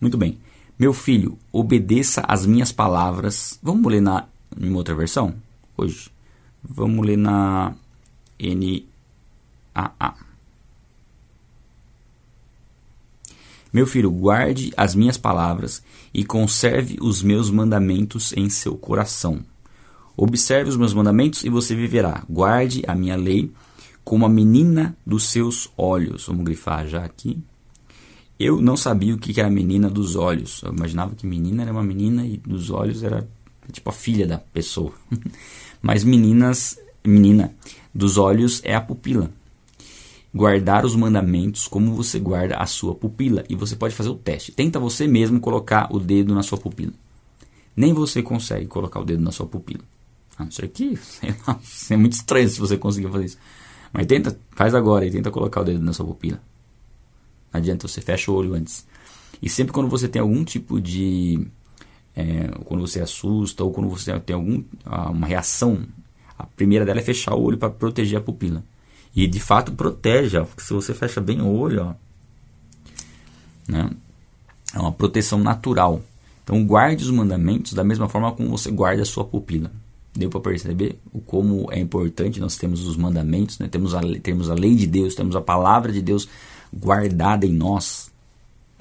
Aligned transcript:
Muito 0.00 0.16
bem. 0.16 0.38
Meu 0.78 0.92
filho, 0.92 1.36
obedeça 1.50 2.20
às 2.20 2.46
minhas 2.46 2.70
palavras. 2.70 3.58
Vamos 3.60 3.90
ler 3.90 4.00
na 4.00 4.28
em 4.56 4.72
outra 4.72 4.94
versão 4.94 5.34
hoje. 5.76 6.10
Vamos 6.62 7.04
ler 7.04 7.16
na 7.16 7.74
NAA. 8.38 10.14
Meu 13.72 13.86
filho, 13.86 14.10
guarde 14.10 14.72
as 14.76 14.94
minhas 14.94 15.16
palavras 15.16 15.82
e 16.14 16.24
conserve 16.24 16.96
os 17.00 17.22
meus 17.22 17.50
mandamentos 17.50 18.32
em 18.32 18.48
seu 18.48 18.76
coração. 18.76 19.44
Observe 20.16 20.70
os 20.70 20.76
meus 20.76 20.94
mandamentos 20.94 21.44
e 21.44 21.48
você 21.48 21.74
viverá. 21.74 22.24
Guarde 22.28 22.82
a 22.86 22.94
minha 22.94 23.16
lei 23.16 23.52
como 24.04 24.24
a 24.24 24.28
menina 24.28 24.96
dos 25.04 25.24
seus 25.24 25.70
olhos. 25.76 26.26
Vamos 26.26 26.44
grifar 26.44 26.86
já 26.86 27.04
aqui. 27.04 27.42
Eu 28.38 28.60
não 28.60 28.76
sabia 28.76 29.14
o 29.14 29.18
que 29.18 29.38
era 29.38 29.50
menina 29.50 29.90
dos 29.90 30.14
olhos. 30.14 30.62
Eu 30.62 30.72
imaginava 30.72 31.14
que 31.14 31.26
menina 31.26 31.62
era 31.62 31.72
uma 31.72 31.82
menina 31.82 32.24
e 32.24 32.36
dos 32.36 32.70
olhos 32.70 33.02
era 33.02 33.28
tipo 33.72 33.90
a 33.90 33.92
filha 33.92 34.26
da 34.26 34.38
pessoa. 34.38 34.92
Mas 35.82 36.04
meninas, 36.04 36.78
menina 37.04 37.52
dos 37.92 38.16
olhos 38.16 38.60
é 38.64 38.74
a 38.74 38.80
pupila. 38.80 39.30
Guardar 40.32 40.84
os 40.84 40.94
mandamentos 40.94 41.66
como 41.66 41.94
você 41.94 42.20
guarda 42.20 42.56
a 42.56 42.66
sua 42.66 42.94
pupila. 42.94 43.44
E 43.48 43.56
você 43.56 43.74
pode 43.74 43.94
fazer 43.94 44.10
o 44.10 44.14
teste. 44.14 44.52
Tenta 44.52 44.78
você 44.78 45.08
mesmo 45.08 45.40
colocar 45.40 45.88
o 45.92 45.98
dedo 45.98 46.32
na 46.32 46.42
sua 46.42 46.58
pupila. 46.58 46.92
Nem 47.74 47.92
você 47.92 48.22
consegue 48.22 48.66
colocar 48.66 49.00
o 49.00 49.04
dedo 49.04 49.22
na 49.22 49.32
sua 49.32 49.46
pupila. 49.46 49.82
A 50.38 50.44
não 50.44 50.50
ser 50.52 50.68
que 50.68 50.96
é 51.90 51.96
muito 51.96 52.12
estranho 52.12 52.48
se 52.48 52.60
você 52.60 52.76
conseguir 52.76 53.10
fazer 53.10 53.24
isso. 53.24 53.38
Mas 53.92 54.06
tenta, 54.06 54.38
faz 54.52 54.74
agora 54.74 55.04
e 55.04 55.10
tenta 55.10 55.30
colocar 55.30 55.62
o 55.62 55.64
dedo 55.64 55.82
na 55.82 55.92
sua 55.92 56.06
pupila. 56.06 56.40
Não 57.52 57.58
adianta, 57.58 57.88
você 57.88 58.00
fecha 58.00 58.30
o 58.30 58.34
olho 58.34 58.54
antes. 58.54 58.86
E 59.42 59.48
sempre 59.48 59.72
quando 59.72 59.88
você 59.88 60.08
tem 60.08 60.20
algum 60.20 60.44
tipo 60.44 60.80
de. 60.80 61.46
É, 62.16 62.48
quando 62.64 62.86
você 62.86 63.00
assusta 63.00 63.62
ou 63.62 63.72
quando 63.72 63.88
você 63.88 64.18
tem 64.20 64.34
algum, 64.34 64.62
uma 64.84 65.26
reação, 65.26 65.84
a 66.36 66.44
primeira 66.44 66.84
dela 66.84 66.98
é 66.98 67.02
fechar 67.02 67.34
o 67.34 67.42
olho 67.42 67.58
para 67.58 67.70
proteger 67.70 68.18
a 68.18 68.22
pupila. 68.22 68.64
E 69.14 69.26
de 69.26 69.40
fato 69.40 69.72
protege, 69.72 70.36
ó, 70.36 70.44
porque 70.44 70.62
se 70.62 70.72
você 70.72 70.92
fecha 70.92 71.20
bem 71.20 71.40
o 71.40 71.48
olho, 71.48 71.82
ó, 71.84 71.94
né, 73.68 73.90
é 74.74 74.78
uma 74.78 74.92
proteção 74.92 75.38
natural. 75.38 76.02
Então 76.42 76.64
guarde 76.64 77.04
os 77.04 77.10
mandamentos 77.10 77.72
da 77.72 77.84
mesma 77.84 78.08
forma 78.08 78.32
como 78.32 78.50
você 78.50 78.70
guarda 78.70 79.02
a 79.02 79.06
sua 79.06 79.24
pupila. 79.24 79.70
Deu 80.14 80.30
para 80.30 80.40
perceber 80.40 80.98
o 81.12 81.20
como 81.20 81.70
é 81.70 81.78
importante 81.78 82.40
nós 82.40 82.56
temos 82.56 82.86
os 82.86 82.96
mandamentos, 82.96 83.58
né? 83.58 83.68
temos, 83.68 83.94
a, 83.94 84.00
temos 84.22 84.50
a 84.50 84.54
lei 84.54 84.74
de 84.74 84.86
Deus, 84.86 85.14
temos 85.14 85.36
a 85.36 85.40
palavra 85.40 85.92
de 85.92 86.00
Deus 86.02 86.28
guardada 86.72 87.46
em 87.46 87.52
nós, 87.52 88.10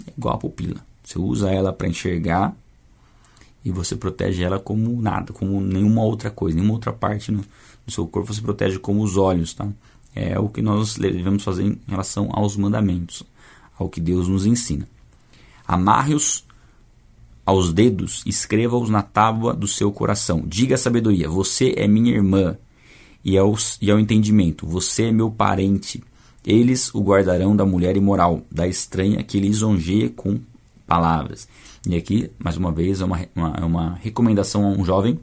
é 0.06 0.12
igual 0.18 0.36
a 0.36 0.38
pupila. 0.38 0.86
Você 1.04 1.20
usa 1.20 1.50
ela 1.50 1.72
para 1.72 1.88
enxergar 1.88 2.56
e 3.64 3.72
você 3.72 3.96
protege 3.96 4.44
ela 4.44 4.60
como 4.60 5.02
nada, 5.02 5.34
como 5.34 5.60
nenhuma 5.62 6.04
outra 6.04 6.30
coisa, 6.30 6.56
nenhuma 6.56 6.74
outra 6.74 6.92
parte 6.92 7.32
no, 7.32 7.40
no 7.40 7.94
seu 7.94 8.08
corpo 8.08 8.34
você 8.34 8.42
protege 8.42 8.80
como 8.80 9.02
os 9.02 9.18
olhos, 9.18 9.54
tá? 9.54 9.68
É 10.16 10.40
o 10.40 10.50
que 10.50 10.62
nós 10.62 10.96
devemos 10.96 11.44
fazer 11.44 11.64
em 11.64 11.80
relação 11.88 12.30
aos 12.32 12.58
mandamentos, 12.58 13.24
ao 13.78 13.88
que 13.88 14.02
Deus 14.02 14.28
nos 14.28 14.46
ensina. 14.46 14.88
Amarre-os 15.68 16.44
aos 17.46 17.72
dedos, 17.72 18.24
escreva-os 18.26 18.90
na 18.90 19.02
tábua 19.02 19.54
do 19.54 19.68
seu 19.68 19.92
coração. 19.92 20.44
Diga 20.46 20.76
a 20.76 20.78
sabedoria: 20.78 21.30
Você 21.30 21.74
é 21.78 21.88
minha 21.88 22.14
irmã, 22.14 22.58
e 23.24 23.38
ao, 23.38 23.56
e 23.82 23.92
ao 23.92 24.00
entendimento: 24.00 24.66
Você 24.66 25.04
é 25.04 25.12
meu 25.12 25.30
parente. 25.30 26.04
Eles 26.48 26.96
o 26.96 27.02
guardarão 27.02 27.54
da 27.54 27.66
mulher 27.66 27.98
imoral, 27.98 28.42
da 28.50 28.66
estranha 28.66 29.22
que 29.22 29.38
lisonjeia 29.38 30.10
com 30.10 30.40
palavras. 30.88 31.46
E 31.86 31.94
aqui, 31.94 32.32
mais 32.40 32.56
uma 32.56 32.72
vez, 32.72 33.02
é 33.02 33.06
uma, 33.06 33.20
uma, 33.36 33.56
é 33.58 33.66
uma 33.66 33.96
recomendação 33.96 34.66
a 34.66 34.70
um 34.70 34.86
jovem 34.86 35.20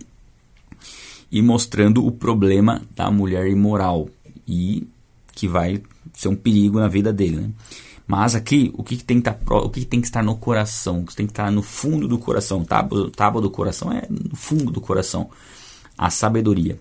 e 1.32 1.40
mostrando 1.40 2.06
o 2.06 2.12
problema 2.12 2.82
da 2.94 3.10
mulher 3.10 3.46
imoral 3.46 4.10
e 4.46 4.86
que 5.34 5.48
vai 5.48 5.82
ser 6.12 6.28
um 6.28 6.36
perigo 6.36 6.78
na 6.78 6.88
vida 6.88 7.10
dele. 7.10 7.38
Né? 7.38 7.50
Mas 8.06 8.34
aqui, 8.34 8.70
o 8.76 8.84
que, 8.84 9.02
tem 9.02 9.22
que 9.22 9.30
estar, 9.30 9.42
tá 9.42 9.56
o 9.56 9.70
que 9.70 9.82
tem 9.86 10.02
que 10.02 10.06
estar 10.06 10.22
no 10.22 10.36
coração, 10.36 11.00
o 11.00 11.06
que 11.06 11.16
tem 11.16 11.24
que 11.24 11.32
estar 11.32 11.50
no 11.50 11.62
fundo 11.62 12.06
do 12.06 12.18
coração, 12.18 12.62
tábua, 12.62 13.10
tábua 13.10 13.40
do 13.40 13.50
coração 13.50 13.90
é 13.90 14.06
no 14.10 14.36
fundo 14.36 14.70
do 14.70 14.80
coração, 14.80 15.30
a 15.96 16.10
sabedoria 16.10 16.78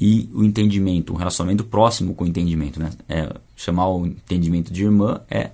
e 0.00 0.28
o 0.34 0.42
entendimento, 0.42 1.12
um 1.12 1.16
relacionamento 1.16 1.62
próximo 1.62 2.14
com 2.14 2.24
o 2.24 2.26
entendimento. 2.26 2.80
Né? 2.80 2.90
É, 3.08 3.32
chamar 3.60 3.88
o 3.88 4.06
entendimento 4.06 4.72
de 4.72 4.84
irmã 4.84 5.20
é 5.30 5.50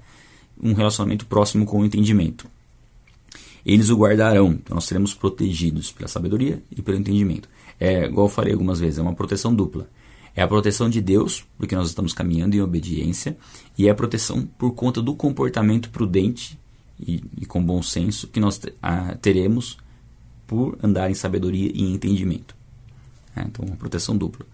um 0.62 0.72
relacionamento 0.72 1.26
próximo 1.26 1.66
com 1.66 1.80
o 1.80 1.84
entendimento. 1.84 2.48
Eles 3.64 3.90
o 3.90 3.96
guardarão, 3.96 4.52
então 4.52 4.76
nós 4.76 4.84
seremos 4.84 5.12
protegidos 5.12 5.90
pela 5.90 6.06
sabedoria 6.06 6.62
e 6.70 6.80
pelo 6.80 6.96
entendimento. 6.96 7.48
É, 7.80 8.06
igual 8.06 8.26
eu 8.26 8.30
falei 8.30 8.52
algumas 8.52 8.78
vezes, 8.78 8.98
é 8.98 9.02
uma 9.02 9.14
proteção 9.14 9.52
dupla. 9.52 9.88
É 10.36 10.42
a 10.42 10.46
proteção 10.46 10.88
de 10.88 11.00
Deus, 11.00 11.44
porque 11.58 11.74
nós 11.74 11.88
estamos 11.88 12.12
caminhando 12.12 12.54
em 12.54 12.60
obediência, 12.60 13.36
e 13.76 13.88
é 13.88 13.90
a 13.90 13.94
proteção 13.94 14.46
por 14.58 14.72
conta 14.72 15.02
do 15.02 15.14
comportamento 15.14 15.90
prudente 15.90 16.58
e, 17.00 17.24
e 17.40 17.44
com 17.44 17.62
bom 17.62 17.82
senso 17.82 18.28
que 18.28 18.38
nós 18.38 18.60
teremos 19.20 19.78
por 20.46 20.78
andar 20.80 21.10
em 21.10 21.14
sabedoria 21.14 21.72
e 21.74 21.82
entendimento. 21.82 22.54
É, 23.34 23.42
então, 23.42 23.64
uma 23.64 23.76
proteção 23.76 24.16
dupla. 24.16 24.46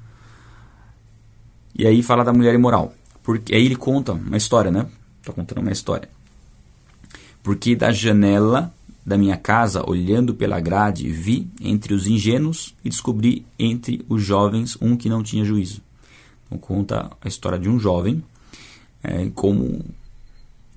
E 1.75 1.87
aí 1.87 2.03
fala 2.03 2.25
da 2.25 2.33
mulher 2.33 2.55
imoral. 2.55 2.95
Porque 3.23 3.55
aí 3.55 3.65
ele 3.65 3.77
conta 3.77 4.13
uma 4.13 4.37
história, 4.37 4.71
né? 4.71 4.87
Está 5.21 5.33
contando 5.33 5.61
uma 5.61 5.73
história. 5.73 6.09
Porque 7.43 7.77
da 7.77 7.93
janela 7.93 8.73
da 9.05 9.19
minha 9.19 9.37
casa, 9.37 9.83
olhando 9.89 10.35
pela 10.35 10.61
grade, 10.61 11.11
vi 11.11 11.49
entre 11.61 11.93
os 11.93 12.07
ingênuos 12.07 12.75
e 12.85 12.89
descobri 12.89 13.45
entre 13.59 14.05
os 14.09 14.23
jovens 14.23 14.79
um 14.81 14.97
que 14.97 15.09
não 15.09 15.23
tinha 15.23 15.45
juízo. 15.45 15.83
Então 16.47 16.57
conta 16.57 17.11
a 17.21 17.29
história 17.29 17.59
de 17.59 17.69
um 17.69 17.81
jovem, 17.81 18.23
é, 19.03 19.29
como 19.35 19.85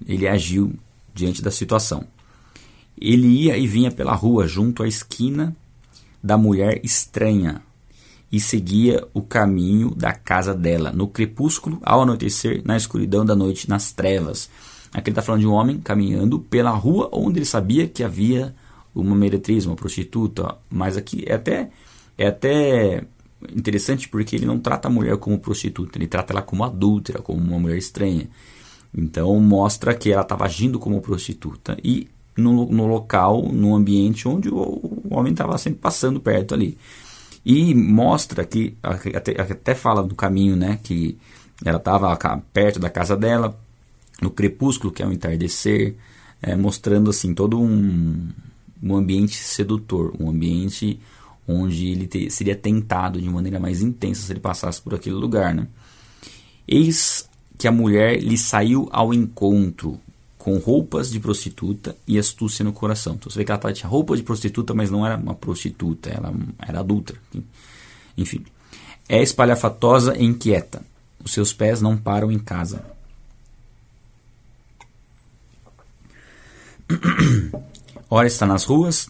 ele 0.07 0.27
agiu 0.27 0.73
diante 1.13 1.41
da 1.41 1.51
situação. 1.51 2.05
Ele 2.99 3.27
ia 3.27 3.57
e 3.57 3.67
vinha 3.67 3.91
pela 3.91 4.15
rua 4.15 4.47
junto 4.47 4.81
à 4.81 4.87
esquina 4.87 5.55
da 6.23 6.37
mulher 6.37 6.81
estranha, 6.83 7.61
e 8.31 8.39
seguia 8.39 9.07
o 9.13 9.21
caminho 9.21 9.93
da 9.95 10.11
casa 10.13 10.53
dela, 10.53 10.91
no 10.91 11.07
crepúsculo, 11.07 11.79
ao 11.83 12.01
anoitecer, 12.01 12.61
na 12.65 12.75
escuridão 12.75 13.25
da 13.25 13.35
noite, 13.35 13.69
nas 13.69 13.91
trevas. 13.91 14.49
Aqui 14.93 15.09
ele 15.09 15.11
está 15.11 15.21
falando 15.21 15.41
de 15.41 15.47
um 15.47 15.53
homem 15.53 15.79
caminhando 15.79 16.39
pela 16.39 16.71
rua 16.71 17.09
onde 17.11 17.39
ele 17.39 17.45
sabia 17.45 17.87
que 17.87 18.03
havia 18.03 18.55
uma 18.93 19.15
meretriz, 19.15 19.65
uma 19.65 19.75
prostituta, 19.75 20.55
mas 20.69 20.95
aqui 20.95 21.23
é 21.27 21.33
até, 21.33 21.69
é 22.17 22.27
até 22.27 23.03
interessante 23.53 24.07
porque 24.07 24.35
ele 24.35 24.45
não 24.45 24.59
trata 24.59 24.87
a 24.87 24.91
mulher 24.91 25.17
como 25.17 25.37
prostituta, 25.37 25.97
ele 25.97 26.07
trata 26.07 26.33
ela 26.33 26.41
como 26.41 26.63
adúltera, 26.63 27.21
como 27.21 27.39
uma 27.39 27.59
mulher 27.59 27.77
estranha. 27.77 28.29
Então 28.97 29.37
mostra 29.39 29.93
que 29.93 30.11
ela 30.11 30.21
estava 30.21 30.45
agindo 30.45 30.79
como 30.79 31.01
prostituta 31.01 31.77
e 31.83 32.07
no, 32.37 32.65
no 32.65 32.85
local, 32.87 33.43
no 33.51 33.75
ambiente 33.75 34.27
onde 34.27 34.49
o, 34.49 34.57
o 34.57 35.07
homem 35.11 35.33
estava 35.33 35.57
sempre 35.57 35.79
passando 35.79 36.19
perto 36.19 36.53
ali. 36.53 36.77
E 37.45 37.75
mostra 37.75 38.43
que, 38.43 38.75
até, 38.81 39.39
até 39.39 39.75
fala 39.75 40.01
do 40.01 40.15
caminho, 40.15 40.55
né? 40.55 40.79
Que 40.81 41.17
ela 41.63 41.77
estava 41.77 42.17
perto 42.51 42.79
da 42.79 42.89
casa 42.89 43.15
dela, 43.15 43.57
no 44.21 44.31
crepúsculo, 44.31 44.91
que 44.91 45.03
é 45.03 45.07
o 45.07 45.13
entardecer, 45.13 45.95
é, 46.41 46.55
mostrando 46.55 47.09
assim 47.09 47.33
todo 47.33 47.59
um, 47.61 48.29
um 48.81 48.95
ambiente 48.95 49.35
sedutor, 49.35 50.13
um 50.19 50.29
ambiente 50.29 50.99
onde 51.47 51.89
ele 51.89 52.07
te, 52.07 52.29
seria 52.31 52.55
tentado 52.55 53.21
de 53.21 53.29
maneira 53.29 53.59
mais 53.59 53.81
intensa 53.81 54.25
se 54.25 54.33
ele 54.33 54.39
passasse 54.39 54.81
por 54.81 54.95
aquele 54.95 55.15
lugar, 55.15 55.53
né? 55.53 55.67
Eis 56.67 57.29
que 57.57 57.67
a 57.67 57.71
mulher 57.71 58.19
lhe 58.19 58.37
saiu 58.37 58.89
ao 58.91 59.13
encontro 59.13 59.99
com 60.45 60.57
roupas 60.59 61.09
de 61.09 61.19
prostituta 61.19 61.97
e 62.07 62.19
astúcia 62.19 62.63
no 62.63 62.71
coração. 62.71 63.15
Então 63.15 63.31
você 63.31 63.39
vê 63.39 63.43
que 63.43 63.51
ela 63.51 63.73
tinha 63.73 63.89
roupa 63.89 64.15
de 64.15 64.21
prostituta, 64.21 64.75
mas 64.75 64.91
não 64.91 65.03
era 65.03 65.17
uma 65.17 65.33
prostituta, 65.33 66.07
ela 66.07 66.31
era 66.59 66.81
adulta. 66.81 67.15
Enfim. 68.15 68.45
É 69.09 69.23
espalhafatosa 69.23 70.15
e 70.15 70.23
inquieta. 70.23 70.83
Os 71.23 71.31
seus 71.31 71.51
pés 71.51 71.81
não 71.81 71.97
param 71.97 72.31
em 72.31 72.37
casa. 72.37 72.85
Ora 78.07 78.27
está 78.27 78.45
nas 78.45 78.65
ruas, 78.65 79.09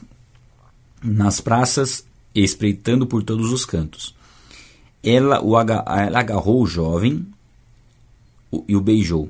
nas 1.04 1.42
praças, 1.42 2.06
espreitando 2.34 3.06
por 3.06 3.24
todos 3.24 3.52
os 3.52 3.66
cantos. 3.66 4.16
Ela, 5.04 5.44
o 5.44 5.60
ela 5.60 6.18
agarrou 6.18 6.62
o 6.62 6.66
jovem 6.66 7.28
e 8.70 8.74
o 8.74 8.80
beijou 8.80 9.30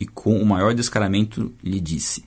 e 0.00 0.06
com 0.06 0.40
o 0.40 0.46
maior 0.46 0.74
descaramento 0.74 1.52
lhe 1.62 1.78
disse: 1.78 2.24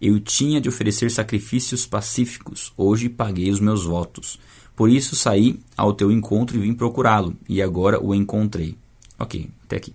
Eu 0.00 0.18
tinha 0.18 0.60
de 0.60 0.68
oferecer 0.68 1.10
sacrifícios 1.10 1.86
pacíficos, 1.86 2.72
hoje 2.76 3.08
paguei 3.08 3.50
os 3.50 3.60
meus 3.60 3.84
votos. 3.84 4.40
Por 4.74 4.90
isso 4.90 5.14
saí 5.14 5.60
ao 5.76 5.92
teu 5.92 6.10
encontro 6.10 6.56
e 6.56 6.60
vim 6.60 6.74
procurá-lo, 6.74 7.36
e 7.48 7.60
agora 7.60 8.02
o 8.02 8.14
encontrei. 8.14 8.76
Ok, 9.18 9.50
até 9.64 9.76
aqui. 9.76 9.94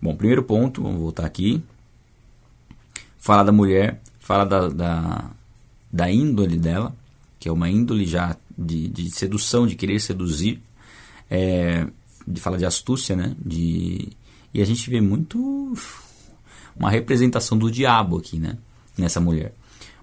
Bom, 0.00 0.14
primeiro 0.14 0.44
ponto, 0.44 0.82
vamos 0.82 1.00
voltar 1.00 1.26
aqui. 1.26 1.60
Fala 3.18 3.42
da 3.42 3.52
mulher 3.52 4.00
fala 4.24 4.46
da, 4.46 4.68
da, 4.68 5.30
da 5.92 6.10
índole 6.10 6.56
dela, 6.56 6.96
que 7.38 7.46
é 7.46 7.52
uma 7.52 7.68
índole 7.68 8.06
já 8.06 8.34
de, 8.56 8.88
de 8.88 9.10
sedução, 9.10 9.66
de 9.66 9.76
querer 9.76 10.00
seduzir, 10.00 10.62
é, 11.30 11.86
de 12.26 12.40
fala 12.40 12.56
de 12.56 12.64
astúcia, 12.64 13.14
né? 13.14 13.36
De, 13.38 14.08
e 14.52 14.62
a 14.62 14.64
gente 14.64 14.88
vê 14.88 14.98
muito 14.98 15.74
uma 16.76 16.90
representação 16.90 17.56
do 17.56 17.70
diabo 17.70 18.18
aqui, 18.18 18.38
né? 18.38 18.58
Nessa 18.96 19.20
mulher. 19.20 19.54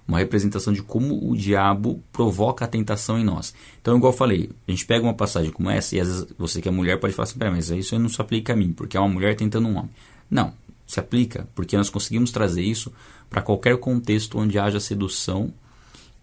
Uma 0.06 0.18
representação 0.18 0.72
de 0.72 0.82
como 0.82 1.30
o 1.30 1.36
diabo 1.36 2.02
provoca 2.12 2.64
a 2.64 2.68
tentação 2.68 3.18
em 3.18 3.24
nós. 3.24 3.54
Então, 3.80 3.96
igual 3.96 4.12
eu 4.12 4.16
falei, 4.16 4.50
a 4.66 4.70
gente 4.70 4.84
pega 4.84 5.04
uma 5.04 5.14
passagem 5.14 5.52
como 5.52 5.70
essa 5.70 5.96
e 5.96 6.00
às 6.00 6.08
vezes 6.08 6.26
você 6.36 6.60
que 6.60 6.68
é 6.68 6.72
mulher 6.72 6.98
pode 6.98 7.14
falar 7.14 7.24
assim, 7.24 7.38
mas 7.38 7.70
isso 7.70 7.98
não 7.98 8.08
se 8.08 8.20
aplica 8.20 8.52
a 8.52 8.56
mim, 8.56 8.72
porque 8.72 8.96
é 8.96 9.00
uma 9.00 9.08
mulher 9.08 9.36
tentando 9.36 9.68
um 9.68 9.76
homem. 9.76 9.90
Não, 10.30 10.52
se 10.86 10.98
aplica, 10.98 11.48
porque 11.54 11.76
nós 11.76 11.88
conseguimos 11.88 12.30
trazer 12.30 12.62
isso 12.62 12.92
para 13.30 13.40
qualquer 13.40 13.78
contexto 13.78 14.38
onde 14.38 14.58
haja 14.58 14.80
sedução 14.80 15.52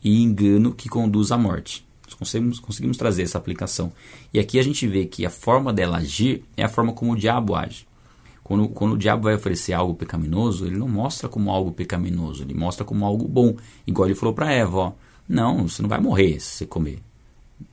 e 0.03 0.21
engano 0.21 0.73
que 0.73 0.89
conduz 0.89 1.31
à 1.31 1.37
morte. 1.37 1.85
Nós 2.05 2.13
conseguimos, 2.13 2.59
conseguimos 2.59 2.97
trazer 2.97 3.23
essa 3.23 3.37
aplicação. 3.37 3.91
E 4.33 4.39
aqui 4.39 4.59
a 4.59 4.63
gente 4.63 4.87
vê 4.87 5.05
que 5.05 5.25
a 5.25 5.29
forma 5.29 5.71
dela 5.71 5.97
agir 5.97 6.43
é 6.57 6.63
a 6.63 6.69
forma 6.69 6.93
como 6.93 7.13
o 7.13 7.15
diabo 7.15 7.55
age. 7.55 7.87
Quando, 8.49 8.67
quando 8.69 8.93
o 8.93 8.97
diabo 8.97 9.25
vai 9.25 9.35
oferecer 9.35 9.73
algo 9.73 9.93
pecaminoso, 9.93 10.65
ele 10.65 10.75
não 10.75 10.87
mostra 10.87 11.29
como 11.29 11.51
algo 11.51 11.71
pecaminoso, 11.71 12.41
ele 12.41 12.55
mostra 12.55 12.83
como 12.83 13.05
algo 13.05 13.27
bom. 13.27 13.55
Igual 13.85 14.07
ele 14.07 14.15
falou 14.15 14.33
para 14.33 14.51
Eva: 14.51 14.75
ó, 14.75 14.91
não, 15.27 15.67
você 15.67 15.83
não 15.83 15.87
vai 15.87 15.99
morrer 15.99 16.39
se 16.39 16.57
você 16.57 16.65
comer. 16.65 16.97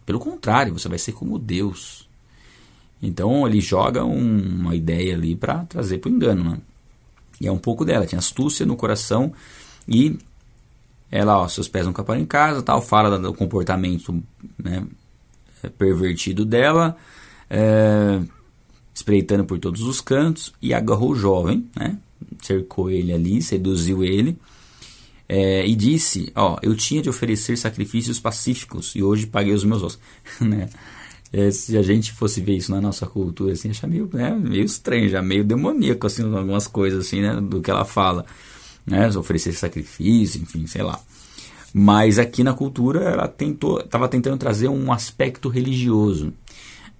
Pelo 0.05 0.19
contrário, 0.19 0.75
você 0.75 0.87
vai 0.87 0.99
ser 0.99 1.13
como 1.13 1.39
Deus. 1.39 2.07
Então 3.01 3.49
ele 3.49 3.59
joga 3.59 4.05
um, 4.05 4.39
uma 4.39 4.77
ideia 4.77 5.15
ali 5.15 5.35
para 5.35 5.65
trazer 5.65 5.97
para 5.97 6.11
o 6.11 6.13
engano. 6.13 6.45
Né? 6.45 6.59
E 7.41 7.47
é 7.47 7.51
um 7.51 7.57
pouco 7.57 7.83
dela, 7.83 8.05
tinha 8.05 8.19
astúcia 8.19 8.67
no 8.67 8.77
coração 8.77 9.33
e 9.89 10.19
ela, 11.11 11.39
ó, 11.39 11.49
seus 11.49 11.69
pés 11.69 11.87
nunca 11.87 12.05
param 12.05 12.21
em 12.21 12.27
casa, 12.27 12.63
tal, 12.63 12.83
fala 12.83 13.19
do 13.19 13.33
comportamento 13.33 14.23
né, 14.63 14.87
pervertido 15.79 16.45
dela, 16.45 16.99
é, 17.49 18.21
espreitando 18.97 19.45
por 19.45 19.59
todos 19.59 19.83
os 19.83 20.01
cantos, 20.01 20.55
e 20.63 20.73
agarrou 20.73 21.11
o 21.11 21.15
jovem, 21.15 21.67
né, 21.77 21.99
cercou 22.43 22.91
ele 22.91 23.13
ali, 23.13 23.43
seduziu 23.43 24.03
ele, 24.03 24.39
é, 25.29 25.67
e 25.67 25.75
disse, 25.75 26.33
ó, 26.35 26.57
eu 26.63 26.75
tinha 26.75 27.03
de 27.03 27.11
oferecer 27.11 27.59
sacrifícios 27.59 28.19
pacíficos, 28.19 28.95
e 28.97 29.03
hoje 29.03 29.27
paguei 29.27 29.53
os 29.53 29.65
meus 29.65 29.83
ossos, 29.83 30.01
né, 30.41 30.71
é, 31.31 31.51
se 31.51 31.77
a 31.77 31.83
gente 31.83 32.11
fosse 32.11 32.41
ver 32.41 32.57
isso 32.57 32.73
na 32.73 32.81
nossa 32.81 33.07
cultura, 33.07 33.53
assim, 33.53 33.69
achar 33.69 33.87
meio, 33.87 34.09
né, 34.11 34.31
meio 34.31 34.65
estranho, 34.65 35.11
já 35.11 35.21
meio 35.21 35.45
demoníaco, 35.45 36.07
assim, 36.07 36.23
algumas 36.23 36.67
coisas, 36.67 37.07
assim, 37.07 37.21
né, 37.21 37.39
do 37.39 37.61
que 37.61 37.71
ela 37.71 37.85
fala 37.85 38.25
né, 38.87 39.11
oferecer 39.11 39.53
sacrifício, 39.53 40.41
enfim, 40.41 40.67
sei 40.67 40.83
lá. 40.83 40.99
Mas 41.75 42.19
aqui 42.19 42.43
na 42.43 42.55
cultura 42.55 43.01
ela 43.01 43.29
tentou, 43.29 43.81
estava 43.81 44.09
tentando 44.09 44.39
trazer 44.39 44.69
um 44.69 44.91
aspecto 44.91 45.51
religioso, 45.51 46.33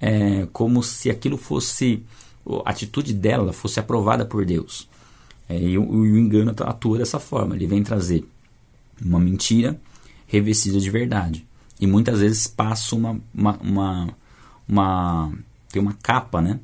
é, 0.01 0.47
como 0.53 0.83
se 0.83 1.11
aquilo 1.11 1.37
fosse 1.37 2.03
a 2.65 2.71
atitude 2.71 3.13
dela 3.13 3.53
fosse 3.53 3.81
aprovada 3.81 4.25
por 4.25 4.45
Deus. 4.45 4.89
É, 5.49 5.59
e, 5.59 5.79
o, 5.79 5.89
o 5.89 6.19
engano 6.19 6.55
atua 6.61 6.99
dessa 6.99 7.19
forma. 7.19 7.55
Ele 7.55 7.67
vem 7.67 7.83
trazer 7.83 8.25
uma 9.05 9.19
mentira 9.19 9.79
revestida 10.27 10.81
de 10.81 10.91
verdade 10.91 11.47
e 11.81 11.87
muitas 11.87 12.21
vezes 12.21 12.47
passa 12.47 12.95
uma, 12.97 13.21
uma, 13.35 13.59
uma, 13.61 14.09
uma 14.69 15.33
tem 15.71 15.83
uma 15.83 15.95
capa, 15.95 16.41
né? 16.41 16.59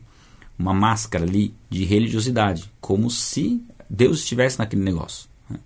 Uma 0.58 0.72
máscara 0.72 1.24
ali 1.24 1.54
de 1.68 1.84
religiosidade, 1.84 2.70
como 2.80 3.10
se 3.10 3.62
Deus 3.88 4.20
estivesse 4.20 4.58
naquele 4.58 4.82
negócio. 4.82 5.28
Né? 5.50 5.58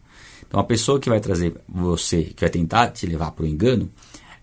Então 0.46 0.58
a 0.58 0.64
pessoa 0.64 0.98
que 0.98 1.08
vai 1.08 1.20
trazer 1.20 1.54
você, 1.68 2.24
que 2.24 2.40
vai 2.40 2.50
tentar 2.50 2.88
te 2.88 3.06
levar 3.06 3.30
para 3.32 3.44
o 3.44 3.48
engano, 3.48 3.90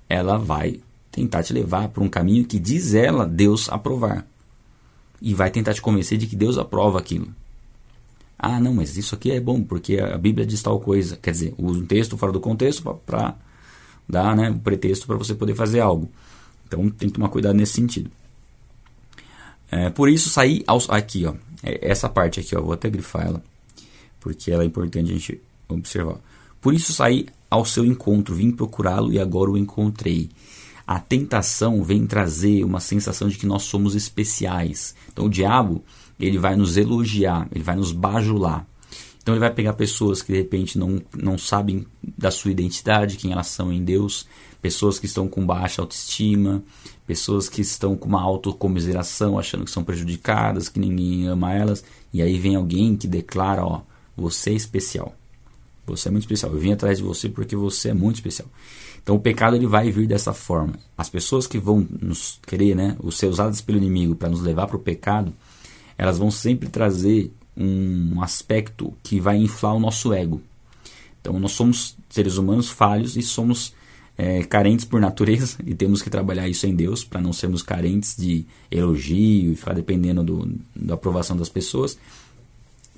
ela 0.07 0.37
vai 0.37 0.79
tentar 1.13 1.43
te 1.43 1.53
levar 1.53 1.87
para 1.87 2.03
um 2.03 2.09
caminho 2.09 2.43
que 2.43 2.59
diz 2.59 2.93
ela 2.93 3.25
Deus 3.25 3.69
aprovar. 3.69 4.27
E 5.21 5.33
vai 5.33 5.49
tentar 5.49 5.73
te 5.73 5.81
convencer 5.81 6.17
de 6.17 6.27
que 6.27 6.35
Deus 6.35 6.57
aprova 6.57 6.99
aquilo. 6.99 7.27
Ah, 8.37 8.59
não, 8.59 8.73
mas 8.73 8.97
isso 8.97 9.15
aqui 9.15 9.31
é 9.31 9.39
bom 9.39 9.63
porque 9.63 9.97
a 9.97 10.17
Bíblia 10.17 10.45
diz 10.45 10.61
tal 10.61 10.79
coisa. 10.81 11.15
Quer 11.15 11.31
dizer, 11.31 11.53
usa 11.57 11.79
um 11.79 11.85
texto 11.85 12.17
fora 12.17 12.33
do 12.33 12.41
contexto 12.41 12.83
para 13.05 13.35
dar 14.09 14.35
né, 14.35 14.49
um 14.49 14.57
pretexto 14.57 15.07
para 15.07 15.15
você 15.15 15.33
poder 15.33 15.55
fazer 15.55 15.79
algo. 15.79 16.11
Então 16.67 16.89
tem 16.89 17.07
que 17.07 17.15
tomar 17.15 17.29
cuidado 17.29 17.55
nesse 17.55 17.73
sentido. 17.73 18.11
É, 19.71 19.89
por 19.89 20.09
isso 20.09 20.29
sair 20.29 20.63
aos, 20.67 20.89
aqui, 20.89 21.25
ó, 21.25 21.35
é, 21.63 21.89
essa 21.89 22.09
parte 22.09 22.39
aqui, 22.41 22.55
ó, 22.55 22.61
vou 22.61 22.73
até 22.73 22.89
grifar 22.89 23.27
ela 23.27 23.41
porque 24.23 24.49
ela 24.49 24.63
é 24.63 24.65
importante 24.65 25.11
a 25.11 25.13
gente 25.13 25.41
observar. 25.67 26.17
Por 26.61 26.73
isso 26.73 26.93
saí 26.93 27.27
ao 27.49 27.65
seu 27.65 27.85
encontro, 27.85 28.33
vim 28.33 28.51
procurá-lo 28.51 29.11
e 29.11 29.19
agora 29.19 29.51
o 29.51 29.57
encontrei. 29.57 30.29
A 30.85 30.99
tentação 30.99 31.83
vem 31.83 32.05
trazer 32.05 32.63
uma 32.63 32.79
sensação 32.79 33.27
de 33.29 33.37
que 33.37 33.45
nós 33.45 33.63
somos 33.63 33.95
especiais. 33.95 34.93
Então 35.11 35.25
o 35.25 35.29
diabo, 35.29 35.83
ele 36.19 36.37
vai 36.37 36.55
nos 36.55 36.77
elogiar, 36.77 37.47
ele 37.53 37.63
vai 37.63 37.75
nos 37.75 37.91
bajular. 37.91 38.67
Então 39.21 39.33
ele 39.33 39.39
vai 39.39 39.53
pegar 39.53 39.73
pessoas 39.73 40.21
que 40.21 40.33
de 40.33 40.37
repente 40.37 40.77
não, 40.77 41.01
não 41.17 41.37
sabem 41.37 41.85
da 42.17 42.29
sua 42.29 42.51
identidade, 42.51 43.15
quem 43.15 43.31
elas 43.31 43.47
são 43.47 43.71
em 43.71 43.81
Deus, 43.81 44.27
pessoas 44.61 44.99
que 44.99 45.05
estão 45.05 45.29
com 45.29 45.45
baixa 45.45 45.81
autoestima, 45.81 46.61
pessoas 47.07 47.47
que 47.47 47.61
estão 47.61 47.95
com 47.95 48.09
uma 48.09 48.21
autocomiseração, 48.21 49.39
achando 49.39 49.63
que 49.63 49.71
são 49.71 49.83
prejudicadas, 49.83 50.67
que 50.67 50.79
ninguém 50.79 51.27
ama 51.27 51.53
elas, 51.53 51.85
e 52.13 52.21
aí 52.21 52.37
vem 52.37 52.55
alguém 52.55 52.97
que 52.97 53.07
declara, 53.07 53.65
ó, 53.65 53.81
você 54.15 54.49
é 54.51 54.53
especial. 54.53 55.15
Você 55.85 56.09
é 56.09 56.11
muito 56.11 56.23
especial. 56.23 56.51
Eu 56.51 56.59
vim 56.59 56.73
atrás 56.73 56.97
de 56.97 57.03
você 57.03 57.29
porque 57.29 57.55
você 57.55 57.89
é 57.89 57.93
muito 57.93 58.15
especial. 58.15 58.47
Então 59.03 59.15
o 59.15 59.19
pecado 59.19 59.55
ele 59.55 59.67
vai 59.67 59.91
vir 59.91 60.07
dessa 60.07 60.33
forma. 60.33 60.73
As 60.97 61.09
pessoas 61.09 61.45
que 61.45 61.59
vão 61.59 61.85
nos 62.01 62.39
querer, 62.47 62.73
né, 62.73 62.95
os 62.99 63.17
ser 63.17 63.27
usadas 63.27 63.59
pelo 63.59 63.77
inimigo 63.77 64.15
para 64.15 64.29
nos 64.29 64.41
levar 64.41 64.65
para 64.65 64.77
o 64.77 64.79
pecado, 64.79 65.33
elas 65.97 66.17
vão 66.17 66.31
sempre 66.31 66.69
trazer 66.69 67.31
um 67.55 68.21
aspecto 68.23 68.93
que 69.03 69.19
vai 69.19 69.37
inflar 69.37 69.75
o 69.75 69.79
nosso 69.79 70.13
ego. 70.13 70.41
Então 71.21 71.37
nós 71.39 71.51
somos 71.51 71.97
seres 72.09 72.37
humanos 72.37 72.69
falhos 72.69 73.17
e 73.17 73.21
somos 73.21 73.73
é, 74.17 74.43
carentes 74.43 74.85
por 74.85 75.01
natureza 75.01 75.57
e 75.65 75.75
temos 75.75 76.01
que 76.01 76.09
trabalhar 76.09 76.47
isso 76.47 76.65
em 76.65 76.75
Deus 76.75 77.03
para 77.03 77.21
não 77.21 77.33
sermos 77.33 77.61
carentes 77.61 78.15
de 78.15 78.45
elogio 78.71 79.51
e 79.51 79.55
ficar 79.55 79.73
dependendo 79.73 80.23
do, 80.23 80.55
da 80.75 80.93
aprovação 80.93 81.35
das 81.35 81.49
pessoas. 81.49 81.97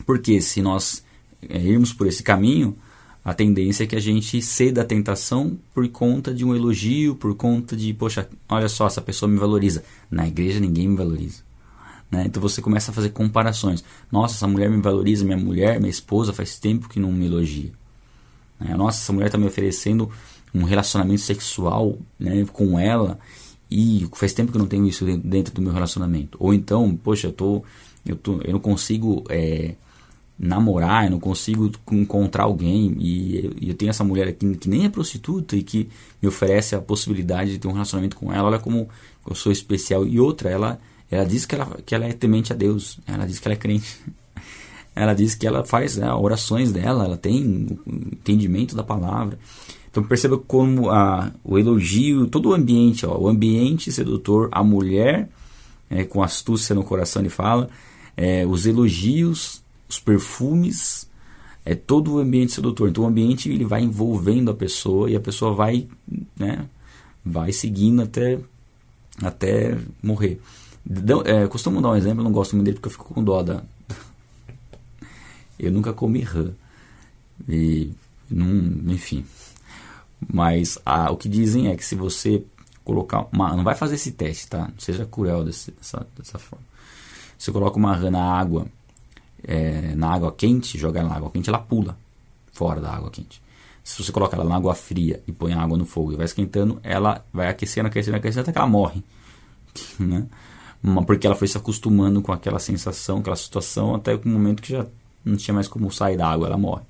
Porque 0.06 0.40
se 0.40 0.62
nós 0.62 1.04
é, 1.50 1.58
irmos 1.58 1.94
por 1.94 2.06
esse 2.06 2.22
caminho, 2.22 2.78
a 3.26 3.34
tendência 3.34 3.84
é 3.84 3.88
que 3.88 3.96
a 3.96 4.00
gente 4.00 4.40
ceda 4.40 4.84
a 4.84 4.86
tentação 4.86 5.58
por 5.74 5.88
conta 5.90 6.32
de 6.32 6.46
um 6.46 6.56
elogio, 6.56 7.16
por 7.16 7.34
conta 7.34 7.76
de, 7.76 7.92
poxa, 7.92 8.30
olha 8.48 8.70
só, 8.70 8.86
essa 8.86 9.02
pessoa 9.02 9.28
me 9.28 9.40
valoriza. 9.40 9.84
Na 10.12 10.28
igreja 10.28 10.60
ninguém 10.60 10.88
me 10.88 10.96
valoriza. 10.96 11.42
Né? 12.12 12.26
Então 12.28 12.40
você 12.40 12.62
começa 12.62 12.92
a 12.92 12.94
fazer 12.94 13.10
comparações. 13.10 13.84
Nossa, 14.12 14.36
essa 14.36 14.48
mulher 14.48 14.70
me 14.70 14.80
valoriza, 14.80 15.26
minha 15.26 15.38
mulher, 15.38 15.80
minha 15.80 15.90
esposa 15.90 16.34
faz 16.34 16.60
tempo 16.60 16.88
que 16.88 17.00
não 17.00 17.12
me 17.12 17.26
elogia. 17.26 17.72
Né? 18.60 18.76
Nossa, 18.76 19.00
essa 19.00 19.12
mulher 19.12 19.26
está 19.26 19.40
me 19.40 19.48
oferecendo 19.48 20.12
um 20.54 20.64
relacionamento 20.64 21.22
sexual 21.22 21.98
né, 22.20 22.46
com 22.54 22.80
ela 22.80 23.18
e 23.72 24.08
faz 24.14 24.34
tempo 24.34 24.52
que 24.52 24.58
eu 24.58 24.62
não 24.62 24.68
tenho 24.68 24.86
isso 24.86 25.04
dentro 25.18 25.52
do 25.52 25.64
meu 25.64 25.74
relacionamento. 25.74 26.38
Ou 26.40 26.54
então, 26.54 26.96
poxa, 26.96 27.26
eu, 27.26 27.34
tô, 27.34 27.64
eu, 28.06 28.16
tô, 28.16 28.40
eu 28.44 28.54
não 28.54 28.60
consigo 28.60 29.24
é, 29.30 29.74
namorar, 30.38 31.06
eu 31.06 31.12
não 31.12 31.20
consigo 31.20 31.72
encontrar 31.92 32.44
alguém 32.44 32.96
e 33.00 33.58
eu, 33.62 33.74
tenho 33.74 33.90
essa 33.90 34.04
mulher 34.04 34.28
aqui 34.28 34.54
que 34.56 34.70
nem 34.70 34.86
é 34.86 34.90
prostituta 34.90 35.56
e 35.56 35.64
que 35.64 35.90
me 36.22 36.28
oferece 36.28 36.76
a 36.76 36.82
possibilidade 36.82 37.52
de 37.52 37.60
ter 37.60 37.68
um 37.68 37.72
relacionamento 37.72 38.18
com 38.18 38.32
ela. 38.34 38.48
Olha 38.48 38.60
como 38.60 38.90
eu 39.28 39.36
sou 39.36 39.52
especial. 39.52 40.06
E 40.06 40.20
outra, 40.20 40.50
ela, 40.50 40.80
ela 41.10 41.26
diz 41.26 41.46
que 41.46 41.56
ela, 41.56 41.78
que 41.86 41.96
ela 41.96 42.06
é 42.06 42.12
temente 42.12 42.52
a 42.52 42.56
Deus, 42.56 43.00
ela 43.08 43.26
diz 43.26 43.40
que 43.40 43.48
ela 43.48 43.56
é 43.56 43.58
crente. 43.58 43.98
Ela 44.98 45.14
diz 45.14 45.36
que 45.36 45.46
ela 45.46 45.62
faz 45.62 45.98
né, 45.98 46.10
orações 46.14 46.72
dela, 46.72 47.04
ela 47.04 47.18
tem 47.18 47.68
entendimento 47.86 48.78
da 48.78 48.82
palavra. 48.82 49.38
Então 49.92 50.02
perceba 50.02 50.38
como 50.38 50.90
a, 50.90 51.34
o 51.44 51.60
elogio, 51.60 52.28
todo 52.28 52.48
o 52.48 52.54
ambiente, 52.54 53.06
ó, 53.06 53.18
o 53.18 53.28
ambiente 53.28 53.92
sedutor, 53.92 54.48
a 54.54 54.64
mulher 54.64 55.28
é, 55.90 56.06
com 56.06 56.24
astúcia 56.24 56.74
no 56.74 56.82
coração, 56.82 57.22
ele 57.22 57.28
fala, 57.28 57.70
é, 58.16 58.46
os 58.46 58.66
elogios 58.66 59.65
os 59.88 60.00
perfumes, 60.00 61.10
é 61.64 61.74
todo 61.76 62.14
o 62.14 62.20
ambiente 62.20 62.54
sedutor. 62.54 62.90
Então 62.90 63.04
o 63.04 63.08
ambiente 63.08 63.50
ele 63.50 63.66
vai 63.66 63.82
envolvendo 63.82 64.52
a 64.52 64.54
pessoa 64.54 65.10
e 65.10 65.16
a 65.16 65.20
pessoa 65.20 65.54
vai, 65.54 65.88
né, 66.38 66.68
vai 67.24 67.52
seguindo 67.52 68.02
até, 68.02 68.40
até 69.22 69.78
morrer. 70.02 70.40
Então, 70.88 71.24
é, 71.26 71.48
costumo 71.48 71.82
dar 71.82 71.90
um 71.90 71.96
exemplo, 71.96 72.24
não 72.24 72.32
gosto 72.32 72.56
muito 72.56 72.66
dele 72.66 72.76
porque 72.76 72.88
eu 72.88 72.92
fico 72.92 73.14
com 73.14 73.24
dó 73.24 73.42
da. 73.42 73.64
eu 75.58 75.72
nunca 75.72 75.92
comi 75.92 76.22
rã. 76.22 76.52
E, 77.50 77.92
não, 78.30 78.94
enfim. 78.94 79.26
Mas 80.32 80.78
a, 80.86 81.12
o 81.12 81.18
que 81.18 81.28
dizem 81.28 81.70
é 81.70 81.76
que 81.76 81.84
se 81.84 81.96
você 81.96 82.44
colocar 82.84 83.28
uma. 83.34 83.56
Não 83.56 83.64
vai 83.64 83.74
fazer 83.74 83.96
esse 83.96 84.12
teste, 84.12 84.48
tá? 84.48 84.68
Não 84.68 84.80
seja 84.80 85.06
cruel 85.06 85.44
desse, 85.44 85.72
dessa, 85.72 86.06
dessa 86.16 86.38
forma. 86.38 86.64
Você 87.38 87.52
coloca 87.52 87.78
uma 87.78 87.96
rã 87.96 88.12
na 88.12 88.24
água 88.24 88.68
é, 89.44 89.94
na 89.96 90.14
água 90.14 90.32
quente, 90.32 90.78
jogar 90.78 91.04
na 91.04 91.16
água 91.16 91.30
quente, 91.32 91.50
ela 91.50 91.60
pula 91.60 91.98
fora 92.52 92.80
da 92.80 92.92
água 92.92 93.10
quente. 93.10 93.42
Se 93.84 94.04
você 94.04 94.12
coloca 94.12 94.36
ela 94.36 94.46
na 94.46 94.56
água 94.56 94.74
fria 94.74 95.22
e 95.28 95.32
põe 95.32 95.54
a 95.54 95.62
água 95.62 95.78
no 95.78 95.86
fogo 95.86 96.14
e 96.14 96.16
vai 96.16 96.26
esquentando, 96.26 96.80
ela 96.82 97.24
vai 97.32 97.48
aquecendo, 97.48 97.88
aquecendo, 97.88 98.18
aquecendo 98.18 98.42
até 98.42 98.52
que 98.52 98.58
ela 98.58 98.68
morre. 98.68 99.04
Né? 100.00 100.26
Porque 101.06 101.26
ela 101.26 101.36
foi 101.36 101.48
se 101.48 101.58
acostumando 101.58 102.22
com 102.22 102.32
aquela 102.32 102.60
sensação, 102.60 103.18
aquela 103.18 103.36
situação, 103.36 103.96
até 103.96 104.14
o 104.16 104.28
momento 104.28 104.62
que 104.62 104.72
já 104.72 104.86
não 105.24 105.36
tinha 105.36 105.54
mais 105.54 105.68
como 105.68 105.92
sair 105.92 106.16
da 106.16 106.28
água, 106.28 106.48
ela 106.48 106.58
morre. 106.58 106.84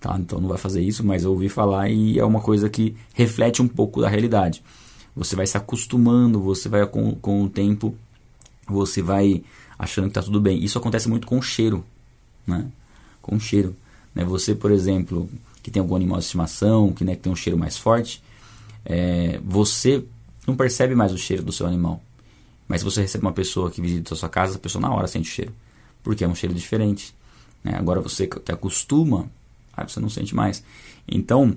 Tá? 0.00 0.16
Então 0.18 0.40
não 0.40 0.48
vai 0.48 0.56
fazer 0.56 0.80
isso, 0.80 1.04
mas 1.04 1.24
eu 1.24 1.30
ouvi 1.30 1.48
falar 1.48 1.90
e 1.90 2.18
é 2.18 2.24
uma 2.24 2.40
coisa 2.40 2.70
que 2.70 2.96
reflete 3.12 3.60
um 3.60 3.68
pouco 3.68 4.00
da 4.00 4.08
realidade. 4.08 4.62
Você 5.14 5.36
vai 5.36 5.46
se 5.46 5.56
acostumando, 5.56 6.40
você 6.40 6.68
vai 6.68 6.86
com, 6.86 7.14
com 7.16 7.42
o 7.42 7.48
tempo, 7.50 7.94
você 8.66 9.02
vai 9.02 9.42
achando 9.80 10.04
que 10.04 10.10
está 10.10 10.22
tudo 10.22 10.38
bem. 10.38 10.62
Isso 10.62 10.76
acontece 10.76 11.08
muito 11.08 11.26
com 11.26 11.40
cheiro, 11.40 11.82
né? 12.46 12.66
Com 13.22 13.40
cheiro. 13.40 13.74
Né? 14.14 14.22
Você, 14.24 14.54
por 14.54 14.70
exemplo, 14.70 15.28
que 15.62 15.70
tem 15.70 15.80
algum 15.80 15.96
animal 15.96 16.18
de 16.18 16.24
estimação, 16.24 16.92
que, 16.92 17.02
né, 17.02 17.16
que 17.16 17.22
tem 17.22 17.32
um 17.32 17.36
cheiro 17.36 17.58
mais 17.58 17.78
forte, 17.78 18.22
é, 18.84 19.40
você 19.42 20.04
não 20.46 20.54
percebe 20.54 20.94
mais 20.94 21.12
o 21.12 21.18
cheiro 21.18 21.42
do 21.42 21.50
seu 21.50 21.66
animal. 21.66 22.02
Mas 22.68 22.82
se 22.82 22.84
você 22.84 23.00
recebe 23.00 23.24
uma 23.24 23.32
pessoa 23.32 23.70
que 23.70 23.80
visita 23.80 24.12
a 24.12 24.16
sua 24.16 24.28
casa, 24.28 24.56
a 24.56 24.60
pessoa 24.60 24.82
na 24.82 24.92
hora 24.92 25.06
sente 25.06 25.30
o 25.30 25.32
cheiro. 25.32 25.52
Porque 26.02 26.24
é 26.24 26.28
um 26.28 26.34
cheiro 26.34 26.54
diferente. 26.54 27.14
Né? 27.64 27.74
Agora 27.74 28.00
você 28.00 28.26
que 28.26 28.52
acostuma, 28.52 29.30
você 29.88 29.98
não 29.98 30.10
sente 30.10 30.34
mais. 30.34 30.62
Então, 31.08 31.56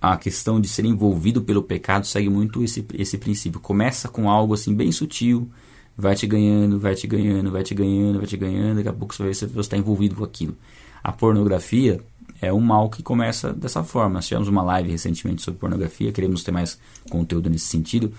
a 0.00 0.16
questão 0.16 0.58
de 0.58 0.68
ser 0.68 0.86
envolvido 0.86 1.42
pelo 1.42 1.62
pecado 1.62 2.06
segue 2.06 2.30
muito 2.30 2.64
esse, 2.64 2.84
esse 2.94 3.18
princípio. 3.18 3.60
Começa 3.60 4.08
com 4.08 4.30
algo 4.30 4.54
assim 4.54 4.74
bem 4.74 4.90
sutil, 4.90 5.48
vai 5.96 6.14
te 6.14 6.26
ganhando, 6.26 6.78
vai 6.78 6.94
te 6.94 7.06
ganhando, 7.06 7.50
vai 7.50 7.62
te 7.62 7.74
ganhando, 7.74 8.18
vai 8.18 8.26
te 8.26 8.36
ganhando, 8.36 8.76
daqui 8.76 8.88
a 8.88 8.92
pouco 8.92 9.14
você 9.14 9.22
vai 9.22 9.28
ver 9.30 9.34
se 9.34 9.46
você 9.46 9.60
está 9.60 9.76
envolvido 9.76 10.14
com 10.14 10.24
aquilo. 10.24 10.56
A 11.02 11.12
pornografia 11.12 12.00
é 12.40 12.52
um 12.52 12.60
mal 12.60 12.90
que 12.90 13.02
começa 13.02 13.52
dessa 13.52 13.82
forma. 13.82 14.14
Nós 14.14 14.26
tivemos 14.26 14.48
uma 14.48 14.62
live 14.62 14.90
recentemente 14.90 15.42
sobre 15.42 15.58
pornografia, 15.58 16.12
queremos 16.12 16.42
ter 16.42 16.52
mais 16.52 16.78
conteúdo 17.08 17.48
nesse 17.48 17.66
sentido, 17.66 18.12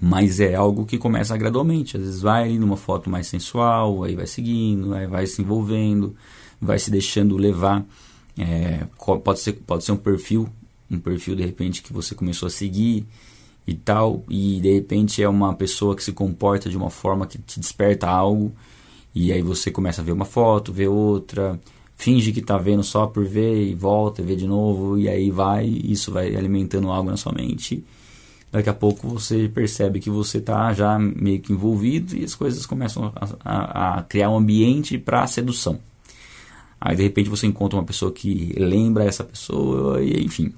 mas 0.00 0.38
é 0.38 0.54
algo 0.54 0.84
que 0.86 0.96
começa 0.96 1.36
gradualmente. 1.36 1.96
Às 1.96 2.02
vezes 2.04 2.20
vai 2.20 2.56
numa 2.56 2.76
foto 2.76 3.10
mais 3.10 3.26
sensual, 3.26 4.04
aí 4.04 4.14
vai 4.14 4.26
seguindo, 4.26 4.94
aí 4.94 5.06
vai 5.06 5.26
se 5.26 5.42
envolvendo, 5.42 6.14
vai 6.60 6.78
se 6.78 6.90
deixando 6.90 7.36
levar. 7.36 7.84
É, 8.38 8.86
pode, 9.24 9.40
ser, 9.40 9.52
pode 9.54 9.84
ser 9.84 9.92
um 9.92 9.96
perfil, 9.96 10.48
um 10.90 10.98
perfil 10.98 11.34
de 11.34 11.44
repente 11.44 11.82
que 11.82 11.92
você 11.92 12.14
começou 12.14 12.46
a 12.46 12.50
seguir 12.50 13.06
e 13.66 13.74
tal, 13.74 14.22
e 14.28 14.60
de 14.60 14.72
repente 14.74 15.22
é 15.22 15.28
uma 15.28 15.54
pessoa 15.54 15.96
que 15.96 16.04
se 16.04 16.12
comporta 16.12 16.68
de 16.68 16.76
uma 16.76 16.90
forma 16.90 17.26
que 17.26 17.38
te 17.38 17.58
desperta 17.58 18.08
algo, 18.08 18.52
e 19.14 19.32
aí 19.32 19.42
você 19.42 19.70
começa 19.70 20.02
a 20.02 20.04
ver 20.04 20.12
uma 20.12 20.24
foto, 20.24 20.72
ver 20.72 20.88
outra, 20.88 21.58
finge 21.96 22.32
que 22.32 22.40
está 22.40 22.58
vendo 22.58 22.82
só 22.82 23.06
por 23.06 23.24
ver 23.24 23.66
e 23.66 23.74
volta 23.74 24.20
e 24.20 24.24
vê 24.24 24.36
de 24.36 24.46
novo, 24.46 24.98
e 24.98 25.08
aí 25.08 25.30
vai, 25.30 25.66
isso 25.66 26.12
vai 26.12 26.34
alimentando 26.34 26.90
algo 26.90 27.10
na 27.10 27.16
sua 27.16 27.32
mente. 27.32 27.84
Daqui 28.52 28.68
a 28.68 28.74
pouco 28.74 29.08
você 29.08 29.50
percebe 29.52 29.98
que 29.98 30.08
você 30.08 30.38
está 30.38 30.72
já 30.72 30.96
meio 30.98 31.40
que 31.40 31.52
envolvido 31.52 32.16
e 32.16 32.22
as 32.22 32.36
coisas 32.36 32.64
começam 32.64 33.12
a, 33.16 33.28
a, 33.44 33.98
a 33.98 34.02
criar 34.02 34.30
um 34.30 34.36
ambiente 34.36 34.96
para 34.96 35.26
sedução. 35.26 35.80
Aí 36.80 36.94
de 36.94 37.02
repente 37.02 37.28
você 37.28 37.46
encontra 37.46 37.78
uma 37.78 37.84
pessoa 37.84 38.12
que 38.12 38.54
lembra 38.56 39.04
essa 39.04 39.24
pessoa 39.24 40.00
e 40.00 40.22
enfim, 40.22 40.52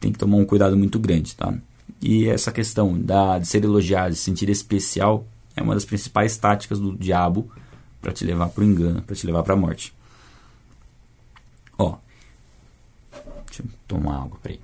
tem 0.00 0.10
que 0.10 0.18
tomar 0.18 0.38
um 0.38 0.44
cuidado 0.44 0.76
muito 0.76 0.98
grande, 0.98 1.36
tá? 1.36 1.54
E 2.00 2.28
essa 2.28 2.52
questão 2.52 2.98
da, 2.98 3.38
de 3.38 3.46
ser 3.46 3.64
elogiado, 3.64 4.10
de 4.10 4.16
se 4.16 4.24
sentir 4.24 4.48
especial, 4.48 5.26
é 5.56 5.62
uma 5.62 5.74
das 5.74 5.84
principais 5.84 6.36
táticas 6.36 6.78
do 6.78 6.96
diabo 6.96 7.50
para 8.00 8.12
te 8.12 8.24
levar 8.24 8.48
para 8.48 8.62
o 8.62 8.66
engano, 8.66 9.02
para 9.02 9.16
te 9.16 9.26
levar 9.26 9.42
para 9.42 9.54
a 9.54 9.56
morte. 9.56 9.92
Ó, 11.76 11.96
deixa 13.46 13.62
eu 13.62 13.66
tomar 13.86 14.22
água, 14.22 14.38
peraí. 14.42 14.60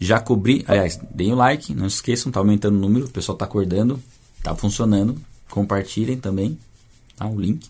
Já 0.00 0.20
cobri, 0.20 0.64
aliás, 0.68 0.96
deem 1.10 1.32
o 1.32 1.36
like, 1.36 1.74
não 1.74 1.88
se 1.88 1.96
esqueçam, 1.96 2.30
tá 2.30 2.38
aumentando 2.38 2.76
o 2.76 2.80
número, 2.80 3.06
o 3.06 3.10
pessoal 3.10 3.36
tá 3.36 3.44
acordando, 3.44 4.00
tá 4.42 4.54
funcionando. 4.54 5.20
Compartilhem 5.50 6.18
também, 6.18 6.58
tá? 7.16 7.26
O 7.26 7.40
link. 7.40 7.68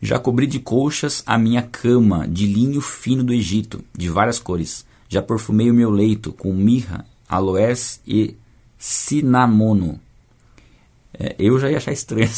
Já 0.00 0.18
cobri 0.18 0.46
de 0.46 0.60
colchas 0.60 1.22
a 1.26 1.36
minha 1.36 1.62
cama 1.62 2.26
de 2.26 2.46
linho 2.46 2.80
fino 2.80 3.24
do 3.24 3.32
Egito, 3.32 3.84
de 3.96 4.08
várias 4.08 4.38
cores. 4.38 4.86
Já 5.08 5.20
perfumei 5.20 5.70
o 5.70 5.74
meu 5.74 5.90
leito 5.90 6.32
com 6.32 6.52
mirra, 6.52 7.04
aloés 7.28 8.00
e 8.06 8.36
cinamono. 8.78 10.00
É, 11.12 11.34
eu 11.38 11.58
já 11.58 11.70
ia 11.70 11.78
achar 11.78 11.92
estranho. 11.92 12.30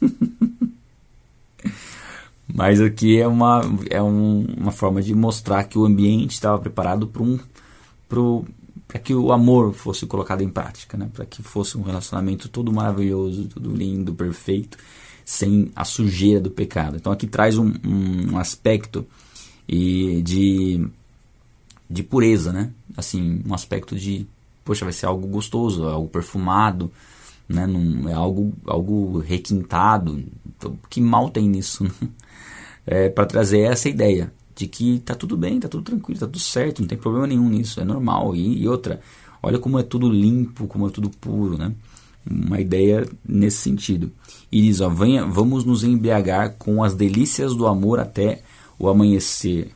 Mas 2.52 2.80
aqui 2.80 3.18
é 3.18 3.26
uma, 3.26 3.62
é 3.88 4.02
um, 4.02 4.44
uma 4.58 4.72
forma 4.72 5.00
de 5.00 5.14
mostrar 5.14 5.64
que 5.64 5.78
o 5.78 5.84
ambiente 5.84 6.32
estava 6.32 6.58
preparado 6.58 7.06
para 7.06 7.22
um, 7.22 7.38
que 9.02 9.14
o 9.14 9.32
amor 9.32 9.72
fosse 9.72 10.04
colocado 10.04 10.42
em 10.42 10.48
prática, 10.48 10.98
né? 10.98 11.08
para 11.12 11.24
que 11.24 11.42
fosse 11.42 11.78
um 11.78 11.82
relacionamento 11.82 12.48
todo 12.48 12.72
maravilhoso, 12.72 13.48
tudo 13.48 13.74
lindo, 13.74 14.12
perfeito, 14.14 14.76
sem 15.30 15.70
a 15.76 15.84
sujeira 15.84 16.40
do 16.40 16.50
pecado. 16.50 16.96
Então 16.96 17.12
aqui 17.12 17.24
traz 17.24 17.56
um, 17.56 17.72
um 17.84 18.36
aspecto 18.36 19.06
e 19.68 20.20
de, 20.22 20.84
de 21.88 22.02
pureza, 22.02 22.52
né? 22.52 22.72
assim, 22.96 23.40
um 23.46 23.54
aspecto 23.54 23.94
de, 23.94 24.26
poxa, 24.64 24.84
vai 24.84 24.92
ser 24.92 25.06
algo 25.06 25.28
gostoso, 25.28 25.84
algo 25.84 26.08
perfumado, 26.08 26.90
né? 27.48 27.64
Num, 27.64 28.08
é 28.08 28.12
algo, 28.12 28.52
algo 28.66 29.20
requintado. 29.20 30.20
Então, 30.44 30.76
que 30.90 31.00
mal 31.00 31.30
tem 31.30 31.48
nisso? 31.48 31.84
Né? 31.84 31.90
É, 32.86 33.08
para 33.08 33.26
trazer 33.26 33.60
essa 33.60 33.88
ideia 33.88 34.32
de 34.56 34.66
que 34.66 34.98
tá 35.00 35.14
tudo 35.14 35.36
bem, 35.36 35.60
tá 35.60 35.68
tudo 35.68 35.84
tranquilo, 35.84 36.18
tá 36.18 36.26
tudo 36.26 36.40
certo, 36.40 36.80
não 36.80 36.88
tem 36.88 36.98
problema 36.98 37.26
nenhum 37.26 37.48
nisso, 37.48 37.78
é 37.78 37.84
normal. 37.84 38.34
E, 38.34 38.62
e 38.62 38.66
outra, 38.66 39.00
olha 39.40 39.60
como 39.60 39.78
é 39.78 39.82
tudo 39.84 40.10
limpo, 40.10 40.66
como 40.66 40.88
é 40.88 40.90
tudo 40.90 41.08
puro, 41.08 41.56
né? 41.56 41.72
Uma 42.28 42.60
ideia 42.60 43.08
nesse 43.26 43.58
sentido. 43.58 44.10
E 44.50 44.62
diz, 44.62 44.80
ó, 44.80 44.88
venha, 44.88 45.24
vamos 45.24 45.64
nos 45.64 45.84
embriagar 45.84 46.54
com 46.58 46.82
as 46.82 46.94
delícias 46.94 47.54
do 47.54 47.66
amor 47.66 47.98
até 47.98 48.42
o 48.78 48.88
amanhecer. 48.88 49.70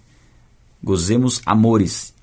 Gozemos 0.82 1.40
amores. 1.46 2.14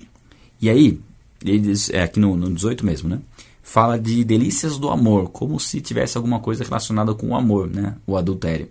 E 0.60 0.70
aí, 0.70 1.00
ele 1.44 1.58
diz, 1.58 1.90
é 1.90 2.02
aqui 2.02 2.20
no, 2.20 2.36
no 2.36 2.52
18 2.52 2.84
mesmo, 2.84 3.08
né? 3.08 3.20
Fala 3.62 3.98
de 3.98 4.22
delícias 4.24 4.78
do 4.78 4.90
amor, 4.90 5.30
como 5.30 5.58
se 5.58 5.80
tivesse 5.80 6.16
alguma 6.16 6.40
coisa 6.40 6.64
relacionada 6.64 7.14
com 7.14 7.28
o 7.28 7.36
amor, 7.36 7.68
né? 7.68 7.96
O 8.06 8.16
adultério. 8.16 8.68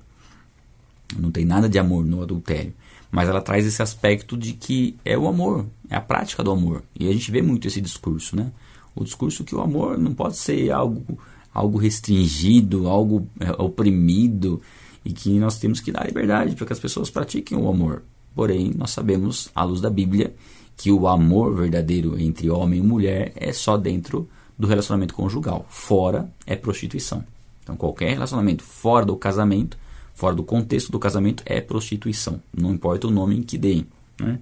Não 1.18 1.32
tem 1.32 1.44
nada 1.44 1.68
de 1.68 1.80
amor 1.80 2.06
no 2.06 2.22
adultério. 2.22 2.74
Mas 3.12 3.28
ela 3.28 3.42
traz 3.42 3.66
esse 3.66 3.82
aspecto 3.82 4.38
de 4.38 4.54
que 4.54 4.96
é 5.04 5.18
o 5.18 5.28
amor, 5.28 5.66
é 5.90 5.96
a 5.96 6.02
prática 6.02 6.44
do 6.44 6.52
amor. 6.52 6.84
E 6.98 7.10
a 7.10 7.12
gente 7.12 7.30
vê 7.30 7.42
muito 7.42 7.68
esse 7.68 7.82
discurso, 7.82 8.36
né? 8.36 8.52
O 8.96 9.04
discurso 9.04 9.44
que 9.44 9.56
o 9.56 9.62
amor 9.62 9.98
não 9.98 10.14
pode 10.14 10.38
ser 10.38 10.72
algo, 10.72 11.20
algo 11.54 11.78
restringido, 11.78 12.88
algo 12.88 13.28
é, 13.40 13.52
oprimido, 13.62 14.62
e 15.04 15.12
que 15.12 15.38
nós 15.40 15.58
temos 15.58 15.80
que 15.80 15.92
dar 15.92 16.06
liberdade 16.06 16.56
para 16.56 16.66
que 16.66 16.74
as 16.74 16.80
pessoas 16.80 17.10
pratiquem 17.10 17.58
o 17.58 17.70
amor. 17.70 18.04
Porém, 18.36 18.72
nós 18.76 18.92
sabemos, 18.92 19.50
à 19.54 19.64
luz 19.64 19.82
da 19.82 19.90
Bíblia, 19.90 20.34
que 20.78 20.92
o 20.92 21.08
amor 21.08 21.56
verdadeiro 21.56 22.20
entre 22.20 22.50
homem 22.50 22.80
e 22.80 22.84
mulher 22.84 23.34
é 23.36 23.52
só 23.52 23.78
dentro 23.78 24.28
do 24.58 24.68
relacionamento 24.68 25.14
conjugal. 25.14 25.66
Fora 25.70 26.32
é 26.46 26.56
prostituição. 26.56 27.24
Então, 27.62 27.76
qualquer 27.76 28.12
relacionamento 28.12 28.64
fora 28.64 29.06
do 29.06 29.16
casamento 29.16 29.78
fora 30.22 30.36
do 30.36 30.44
contexto 30.44 30.92
do 30.92 31.00
casamento 31.00 31.42
é 31.48 31.60
prostituição. 31.60 32.40
Não 32.56 32.72
importa 32.74 33.08
o 33.08 33.12
nome 33.12 33.44
que 33.44 33.58
deem. 33.58 33.88
Né? 34.20 34.40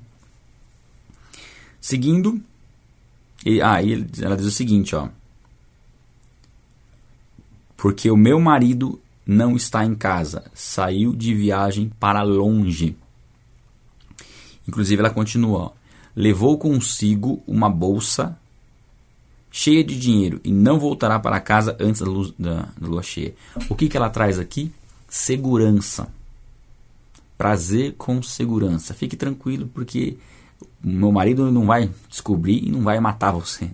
Seguindo, 1.80 2.42
e, 3.46 3.62
ah, 3.62 3.78
ela 4.22 4.36
diz 4.36 4.46
o 4.46 4.52
seguinte, 4.52 4.94
ó. 4.94 5.08
Porque 7.82 8.12
o 8.12 8.18
meu 8.18 8.40
marido 8.40 9.00
não 9.26 9.56
está 9.56 9.86
em 9.86 9.96
casa, 9.96 10.50
saiu 10.54 11.16
de 11.16 11.34
viagem 11.34 11.92
para 12.00 12.22
longe. 12.24 12.96
Inclusive 14.68 15.00
ela 15.00 15.10
continua, 15.10 15.74
levou 16.16 16.58
consigo 16.58 17.42
uma 17.48 17.70
bolsa 17.70 18.38
cheia 19.52 19.84
de 19.84 20.00
dinheiro 20.00 20.42
e 20.44 20.52
não 20.52 20.80
voltará 20.80 21.20
para 21.20 21.40
casa 21.40 21.76
antes 21.80 22.02
da, 22.02 22.08
luz, 22.08 22.34
da, 22.38 22.68
da 22.80 22.88
lua 22.88 23.02
cheia. 23.02 23.34
O 23.70 23.76
que, 23.76 23.88
que 23.88 23.98
ela 23.98 24.10
traz 24.10 24.38
aqui? 24.38 24.72
segurança. 25.10 26.08
Prazer 27.38 27.96
com 27.98 28.22
segurança. 28.22 28.94
Fique 28.94 29.16
tranquilo, 29.16 29.70
porque 29.74 30.18
meu 30.84 31.12
marido 31.12 31.52
não 31.52 31.66
vai 31.66 31.90
descobrir 32.08 32.64
e 32.64 32.70
não 32.70 32.82
vai 32.82 33.00
matar 33.00 33.32
você. 33.32 33.72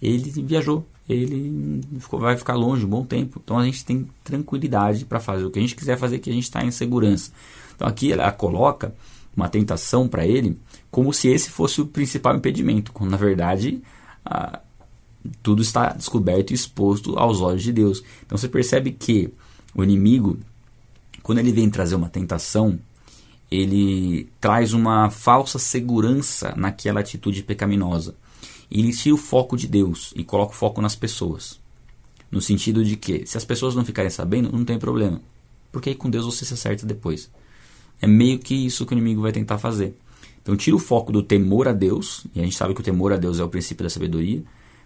Ele 0.00 0.30
viajou, 0.42 0.86
ele 1.08 1.80
vai 2.10 2.36
ficar 2.36 2.54
longe 2.54 2.84
um 2.84 2.88
bom 2.88 3.04
tempo. 3.04 3.40
Então 3.42 3.58
a 3.58 3.64
gente 3.64 3.84
tem 3.84 4.08
tranquilidade 4.22 5.04
para 5.04 5.20
fazer 5.20 5.44
o 5.44 5.50
que 5.50 5.58
a 5.58 5.62
gente 5.62 5.76
quiser 5.76 5.98
fazer, 5.98 6.18
que 6.18 6.30
a 6.30 6.32
gente 6.32 6.44
está 6.44 6.64
em 6.64 6.70
segurança. 6.70 7.32
Então 7.74 7.86
aqui 7.86 8.12
ela 8.12 8.30
coloca 8.30 8.94
uma 9.36 9.48
tentação 9.48 10.06
para 10.06 10.26
ele 10.26 10.58
como 10.90 11.12
se 11.12 11.28
esse 11.28 11.50
fosse 11.50 11.80
o 11.80 11.86
principal 11.86 12.36
impedimento, 12.36 12.92
quando 12.92 13.10
na 13.10 13.16
verdade 13.16 13.82
ah, 14.24 14.60
tudo 15.42 15.62
está 15.62 15.88
descoberto 15.90 16.50
e 16.50 16.54
exposto 16.54 17.18
aos 17.18 17.40
olhos 17.40 17.62
de 17.62 17.72
Deus. 17.72 18.02
Então 18.24 18.36
você 18.36 18.48
percebe 18.48 18.92
que 18.92 19.32
o 19.74 19.82
inimigo 19.82 20.38
quando 21.22 21.38
ele 21.38 21.52
vem 21.52 21.70
trazer 21.70 21.94
uma 21.94 22.08
tentação, 22.08 22.78
ele 23.50 24.28
traz 24.40 24.72
uma 24.72 25.10
falsa 25.10 25.58
segurança 25.58 26.54
naquela 26.56 27.00
atitude 27.00 27.42
pecaminosa. 27.42 28.14
Ele 28.70 28.92
tira 28.92 29.14
o 29.14 29.18
foco 29.18 29.56
de 29.56 29.66
Deus 29.66 30.12
e 30.16 30.24
coloca 30.24 30.52
o 30.52 30.56
foco 30.56 30.80
nas 30.80 30.96
pessoas. 30.96 31.60
No 32.30 32.40
sentido 32.40 32.84
de 32.84 32.96
que, 32.96 33.26
se 33.26 33.36
as 33.36 33.44
pessoas 33.44 33.74
não 33.74 33.84
ficarem 33.84 34.10
sabendo, 34.10 34.50
não 34.50 34.64
tem 34.64 34.78
problema. 34.78 35.20
Porque 35.70 35.90
aí 35.90 35.94
com 35.94 36.08
Deus 36.08 36.24
você 36.24 36.44
se 36.44 36.54
acerta 36.54 36.86
depois. 36.86 37.30
É 38.00 38.06
meio 38.06 38.38
que 38.38 38.54
isso 38.54 38.86
que 38.86 38.92
o 38.92 38.96
inimigo 38.96 39.22
vai 39.22 39.32
tentar 39.32 39.58
fazer. 39.58 39.96
Então 40.42 40.56
tira 40.56 40.74
o 40.74 40.78
foco 40.78 41.12
do 41.12 41.22
temor 41.22 41.68
a 41.68 41.72
Deus, 41.72 42.26
e 42.34 42.40
a 42.40 42.44
gente 42.44 42.56
sabe 42.56 42.74
que 42.74 42.80
o 42.80 42.84
temor 42.84 43.12
a 43.12 43.16
Deus 43.16 43.38
é 43.38 43.44
o 43.44 43.48
princípio 43.48 43.84
da 43.84 43.90
sabedoria, 43.90 44.42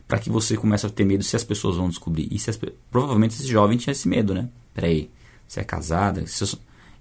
para 0.06 0.18
que 0.18 0.28
você 0.28 0.56
comece 0.56 0.87
a 0.87 0.90
ter 0.90 1.04
medo 1.04 1.25
se 1.25 1.35
as 1.35 1.42
pessoas 1.42 1.76
vão 1.76 1.88
descobrir. 1.88 2.28
E 2.30 2.37
as, 2.37 2.61
provavelmente 2.90 3.35
esse 3.35 3.47
jovem 3.47 3.78
tinha 3.78 3.92
esse 3.92 4.06
medo, 4.06 4.35
né? 4.35 4.49
Peraí, 4.75 5.11
você 5.49 5.61
é 5.61 5.64
casada? 5.64 6.26
Você... 6.26 6.45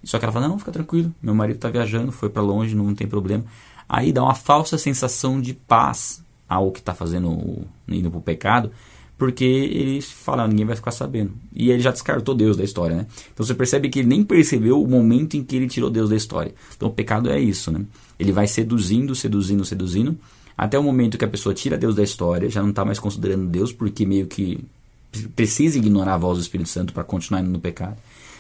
Só 0.04 0.20
que 0.20 0.26
ela 0.26 0.32
fala, 0.32 0.48
não, 0.48 0.58
fica 0.58 0.72
tranquilo, 0.72 1.14
meu 1.22 1.36
marido 1.36 1.58
está 1.58 1.70
viajando, 1.70 2.12
foi 2.12 2.30
para 2.30 2.42
longe, 2.42 2.76
não 2.76 2.94
tem 2.96 3.08
problema. 3.08 3.44
Aí 3.90 4.14
dá 4.14 4.24
uma 4.24 4.36
falsa 4.36 4.78
sensação 4.78 5.42
de 5.42 5.54
paz 5.54 6.24
ao 6.48 6.72
que 6.72 6.80
está 6.80 6.94
fazendo, 6.94 7.66
indo 7.88 8.10
para 8.10 8.20
o 8.20 8.22
pecado, 8.22 8.72
porque 9.18 9.46
ele 9.46 10.02
fala, 10.02 10.48
ninguém 10.48 10.66
vai 10.66 10.76
ficar 10.76 10.92
sabendo. 10.92 11.34
E 11.54 11.70
ele 11.72 11.82
já 11.82 11.92
descartou 11.92 12.36
Deus 12.36 12.58
da 12.58 12.64
história, 12.64 12.98
né? 12.98 13.08
Então 13.34 13.46
você 13.46 13.54
percebe 13.54 13.90
que 13.90 14.00
ele 14.00 14.10
nem 14.10 14.24
percebeu 14.24 14.82
o 14.82 14.88
momento 14.88 15.38
em 15.38 15.44
que 15.44 15.56
ele 15.56 15.68
tirou 15.68 15.90
Deus 15.90 16.10
da 16.10 16.16
história. 16.16 16.54
Então 16.76 16.90
o 16.90 16.92
pecado 16.92 17.30
é 17.30 17.40
isso, 17.40 17.72
né? 17.72 17.86
Ele 18.20 18.32
vai 18.32 18.48
seduzindo, 18.48 19.16
seduzindo, 19.16 19.64
seduzindo, 19.64 20.18
até 20.58 20.78
o 20.78 20.84
momento 20.84 21.18
que 21.18 21.26
a 21.26 21.30
pessoa 21.30 21.56
tira 21.56 21.78
Deus 21.78 21.96
da 21.96 22.04
história, 22.04 22.50
já 22.50 22.62
não 22.62 22.70
está 22.70 22.84
mais 22.84 23.00
considerando 23.00 23.48
Deus, 23.48 23.72
porque 23.72 24.06
meio 24.06 24.28
que 24.28 24.64
precisa 25.36 25.78
ignorar 25.78 26.16
a 26.16 26.18
voz 26.18 26.38
do 26.38 26.42
Espírito 26.42 26.70
Santo 26.70 26.94
para 26.94 27.04
continuar 27.04 27.42
indo 27.42 27.50
no 27.50 27.60
pecado. 27.60 27.98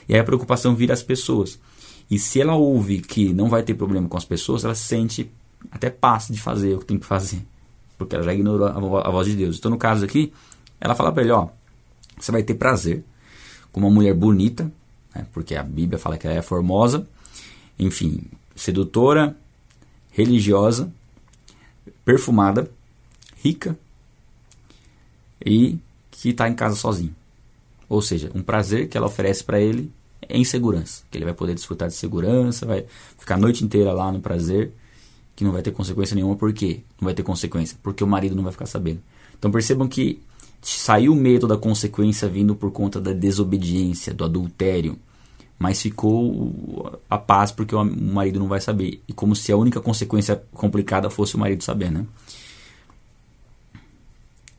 E 0.07 0.13
aí 0.13 0.19
a 0.19 0.23
preocupação 0.23 0.75
vira 0.75 0.93
as 0.93 1.03
pessoas. 1.03 1.57
E 2.09 2.19
se 2.19 2.39
ela 2.39 2.55
ouve 2.55 2.99
que 2.99 3.33
não 3.33 3.49
vai 3.49 3.63
ter 3.63 3.73
problema 3.73 4.07
com 4.07 4.17
as 4.17 4.25
pessoas, 4.25 4.63
ela 4.63 4.75
sente 4.75 5.29
até 5.71 5.89
paz 5.89 6.27
de 6.29 6.39
fazer 6.39 6.75
o 6.75 6.79
que 6.79 6.85
tem 6.85 6.99
que 6.99 7.05
fazer. 7.05 7.41
Porque 7.97 8.15
ela 8.15 8.23
já 8.23 8.33
ignorou 8.33 8.67
a 8.97 9.09
voz 9.09 9.27
de 9.27 9.35
Deus. 9.35 9.57
Então, 9.57 9.71
no 9.71 9.77
caso 9.77 10.03
aqui, 10.05 10.33
ela 10.79 10.95
fala 10.95 11.11
para 11.11 11.23
ele: 11.23 11.31
Ó, 11.31 11.49
você 12.19 12.31
vai 12.31 12.43
ter 12.43 12.55
prazer 12.55 13.03
com 13.71 13.79
uma 13.79 13.89
mulher 13.89 14.13
bonita, 14.13 14.71
né, 15.13 15.25
porque 15.33 15.55
a 15.55 15.63
Bíblia 15.63 15.99
fala 15.99 16.17
que 16.17 16.27
ela 16.27 16.35
é 16.35 16.41
formosa, 16.41 17.07
enfim, 17.77 18.23
sedutora, 18.55 19.35
religiosa, 20.11 20.91
perfumada, 22.03 22.69
rica 23.43 23.77
e 25.45 25.77
que 26.09 26.29
está 26.29 26.47
em 26.47 26.55
casa 26.55 26.75
sozinho. 26.75 27.15
Ou 27.87 28.01
seja, 28.01 28.31
um 28.33 28.41
prazer 28.41 28.87
que 28.87 28.97
ela 28.97 29.07
oferece 29.07 29.43
para 29.43 29.59
ele 29.59 29.91
em 30.27 30.43
segurança, 30.43 31.03
que 31.11 31.17
ele 31.17 31.25
vai 31.25 31.33
poder 31.33 31.53
desfrutar 31.53 31.87
de 31.87 31.93
segurança, 31.93 32.65
vai 32.65 32.85
ficar 33.17 33.35
a 33.35 33.37
noite 33.37 33.63
inteira 33.63 33.91
lá 33.93 34.11
no 34.11 34.19
prazer, 34.19 34.71
que 35.35 35.43
não 35.43 35.51
vai 35.51 35.61
ter 35.61 35.71
consequência 35.71 36.15
nenhuma. 36.15 36.35
Por 36.35 36.53
quê? 36.53 36.81
Não 36.99 37.05
vai 37.05 37.13
ter 37.13 37.23
consequência? 37.23 37.77
Porque 37.83 38.03
o 38.03 38.07
marido 38.07 38.35
não 38.35 38.43
vai 38.43 38.51
ficar 38.51 38.65
sabendo. 38.65 39.01
Então 39.37 39.51
percebam 39.51 39.87
que 39.87 40.21
saiu 40.61 41.13
o 41.13 41.15
medo 41.15 41.47
da 41.47 41.57
consequência 41.57 42.27
vindo 42.27 42.55
por 42.55 42.71
conta 42.71 42.99
da 42.99 43.13
desobediência, 43.13 44.13
do 44.13 44.23
adultério, 44.23 44.97
mas 45.59 45.81
ficou 45.81 46.99
a 47.09 47.17
paz 47.17 47.51
porque 47.51 47.75
o 47.75 47.83
marido 47.83 48.39
não 48.39 48.47
vai 48.47 48.61
saber. 48.61 49.01
E 49.07 49.13
como 49.13 49.35
se 49.35 49.51
a 49.51 49.57
única 49.57 49.79
consequência 49.81 50.41
complicada 50.53 51.09
fosse 51.09 51.35
o 51.35 51.39
marido 51.39 51.63
saber, 51.63 51.91
né? 51.91 52.05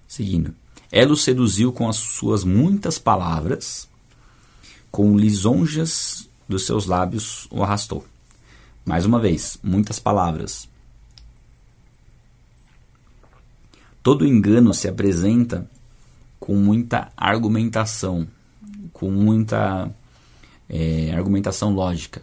Seguindo. 0.06 0.54
Ela 0.92 1.12
o 1.12 1.16
seduziu 1.16 1.72
com 1.72 1.88
as 1.88 1.96
suas 1.96 2.44
muitas 2.44 2.98
palavras, 2.98 3.88
com 4.90 5.16
lisonjas 5.16 6.28
dos 6.48 6.64
seus 6.64 6.86
lábios 6.86 7.48
o 7.50 7.62
arrastou. 7.62 8.04
Mais 8.86 9.04
uma 9.04 9.18
vez, 9.18 9.58
muitas 9.64 9.98
palavras. 9.98 10.68
Todo 14.00 14.24
engano 14.24 14.72
se 14.72 14.86
apresenta 14.86 15.68
com 16.38 16.54
muita 16.54 17.10
argumentação, 17.16 18.28
com 18.92 19.10
muita 19.10 19.90
é, 20.68 21.12
argumentação 21.12 21.74
lógica 21.74 22.22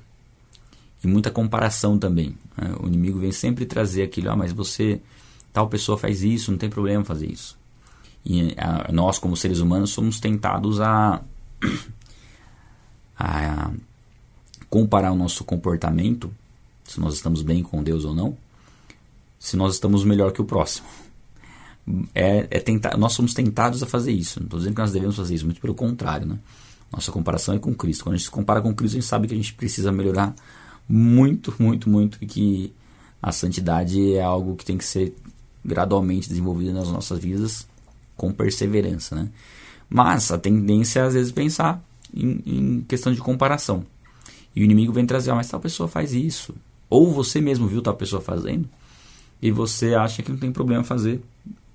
e 1.03 1.07
muita 1.07 1.29
comparação 1.29 1.99
também. 1.99 2.37
Né? 2.57 2.73
O 2.79 2.87
inimigo 2.87 3.19
vem 3.19 3.33
sempre 3.33 3.65
trazer 3.65 4.03
aquilo, 4.03 4.31
ah, 4.31 4.35
mas 4.37 4.53
você, 4.53 5.01
tal 5.51 5.67
pessoa 5.67 5.97
faz 5.97 6.23
isso, 6.23 6.49
não 6.49 6.57
tem 6.57 6.69
problema 6.69 7.03
fazer 7.03 7.29
isso. 7.29 7.59
E 8.25 8.55
a, 8.57 8.89
nós, 8.89 9.19
como 9.19 9.35
seres 9.35 9.59
humanos, 9.59 9.89
somos 9.89 10.21
tentados 10.21 10.79
a, 10.79 11.21
a 13.19 13.69
comparar 14.69 15.11
o 15.11 15.17
nosso 15.17 15.43
comportamento, 15.43 16.33
se 16.83 16.99
nós 16.99 17.13
estamos 17.13 17.41
bem 17.41 17.63
com 17.63 17.83
Deus 17.83 18.05
ou 18.05 18.13
não, 18.13 18.37
se 19.39 19.57
nós 19.57 19.73
estamos 19.73 20.03
melhor 20.03 20.31
que 20.31 20.41
o 20.41 20.45
próximo. 20.45 20.87
É, 22.15 22.47
é 22.49 22.59
tentar, 22.59 22.97
nós 22.97 23.13
somos 23.13 23.33
tentados 23.33 23.83
a 23.83 23.85
fazer 23.85 24.11
isso. 24.11 24.39
Não 24.39 24.45
estou 24.45 24.59
dizendo 24.59 24.75
que 24.75 24.81
nós 24.81 24.91
devemos 24.91 25.15
fazer 25.15 25.35
isso, 25.35 25.45
muito 25.45 25.59
pelo 25.59 25.75
contrário. 25.75 26.25
Né? 26.25 26.39
Nossa 26.91 27.11
comparação 27.11 27.55
é 27.55 27.59
com 27.59 27.73
Cristo. 27.73 28.03
Quando 28.03 28.15
a 28.15 28.17
gente 28.17 28.25
se 28.25 28.31
compara 28.31 28.61
com 28.61 28.73
Cristo, 28.73 28.95
a 28.95 28.99
gente 29.01 29.09
sabe 29.09 29.27
que 29.27 29.33
a 29.33 29.37
gente 29.37 29.53
precisa 29.53 29.91
melhorar 29.91 30.33
muito, 30.87 31.53
muito, 31.59 31.89
muito 31.89 32.17
e 32.21 32.25
que 32.25 32.73
a 33.21 33.31
santidade 33.31 34.13
é 34.13 34.21
algo 34.21 34.55
que 34.55 34.65
tem 34.65 34.77
que 34.77 34.85
ser 34.85 35.15
gradualmente 35.63 36.27
desenvolvido 36.27 36.73
nas 36.73 36.89
nossas 36.89 37.19
vidas 37.19 37.67
com 38.15 38.31
perseverança, 38.31 39.15
né? 39.15 39.29
Mas 39.89 40.31
a 40.31 40.37
tendência 40.37 40.99
é 40.99 41.03
às 41.03 41.13
vezes 41.13 41.31
pensar 41.31 41.83
em, 42.13 42.41
em 42.45 42.81
questão 42.81 43.13
de 43.13 43.19
comparação. 43.19 43.85
E 44.55 44.61
o 44.61 44.63
inimigo 44.63 44.93
vem 44.93 45.05
trazer, 45.05 45.31
ah, 45.31 45.35
mas 45.35 45.49
tal 45.49 45.59
pessoa 45.59 45.87
faz 45.87 46.13
isso. 46.13 46.53
Ou 46.89 47.11
você 47.11 47.41
mesmo 47.41 47.67
viu 47.67 47.81
tal 47.81 47.95
pessoa 47.95 48.21
fazendo 48.21 48.69
e 49.41 49.51
você 49.51 49.93
acha 49.95 50.21
que 50.21 50.31
não 50.31 50.37
tem 50.37 50.51
problema 50.51 50.83
fazer, 50.83 51.21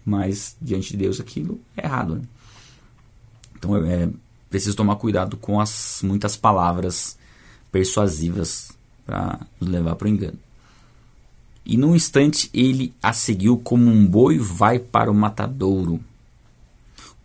mas 0.04 0.56
diante 0.60 0.90
de 0.90 0.96
Deus 0.96 1.20
aquilo 1.20 1.60
é 1.76 1.84
errado. 1.84 2.16
Né? 2.16 2.22
Então 3.56 3.76
é, 3.76 4.04
é 4.04 4.08
preciso 4.48 4.76
tomar 4.76 4.96
cuidado 4.96 5.36
com 5.36 5.60
as 5.60 6.00
muitas 6.02 6.36
palavras 6.36 7.18
persuasivas 7.70 8.70
para 9.04 9.40
nos 9.60 9.70
levar 9.70 9.96
para 9.96 10.06
o 10.06 10.08
engano. 10.08 10.38
E 11.64 11.76
num 11.76 11.94
instante 11.94 12.48
ele 12.54 12.94
a 13.02 13.12
seguiu 13.12 13.58
como 13.58 13.90
um 13.90 14.06
boi 14.06 14.38
vai 14.38 14.78
para 14.78 15.10
o 15.10 15.14
matadouro 15.14 16.00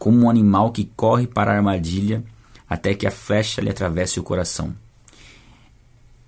como 0.03 0.25
um 0.25 0.29
animal 0.29 0.73
que 0.73 0.83
corre 0.97 1.25
para 1.25 1.53
a 1.53 1.55
armadilha 1.55 2.21
até 2.69 2.93
que 2.93 3.07
a 3.07 3.11
flecha 3.11 3.61
lhe 3.61 3.69
atravesse 3.69 4.19
o 4.19 4.23
coração. 4.23 4.75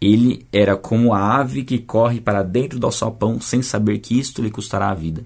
Ele 0.06 0.46
era 0.54 0.78
como 0.78 1.16
a 1.16 1.38
ave 1.40 1.64
que 1.64 1.80
corre 1.80 2.22
para 2.22 2.44
dentro 2.44 2.78
do 2.78 2.86
alçapão 2.86 3.42
sem 3.42 3.64
saber 3.64 3.98
que 3.98 4.20
isto 4.20 4.40
lhe 4.40 4.52
custará 4.52 4.92
a 4.92 4.94
vida. 4.94 5.26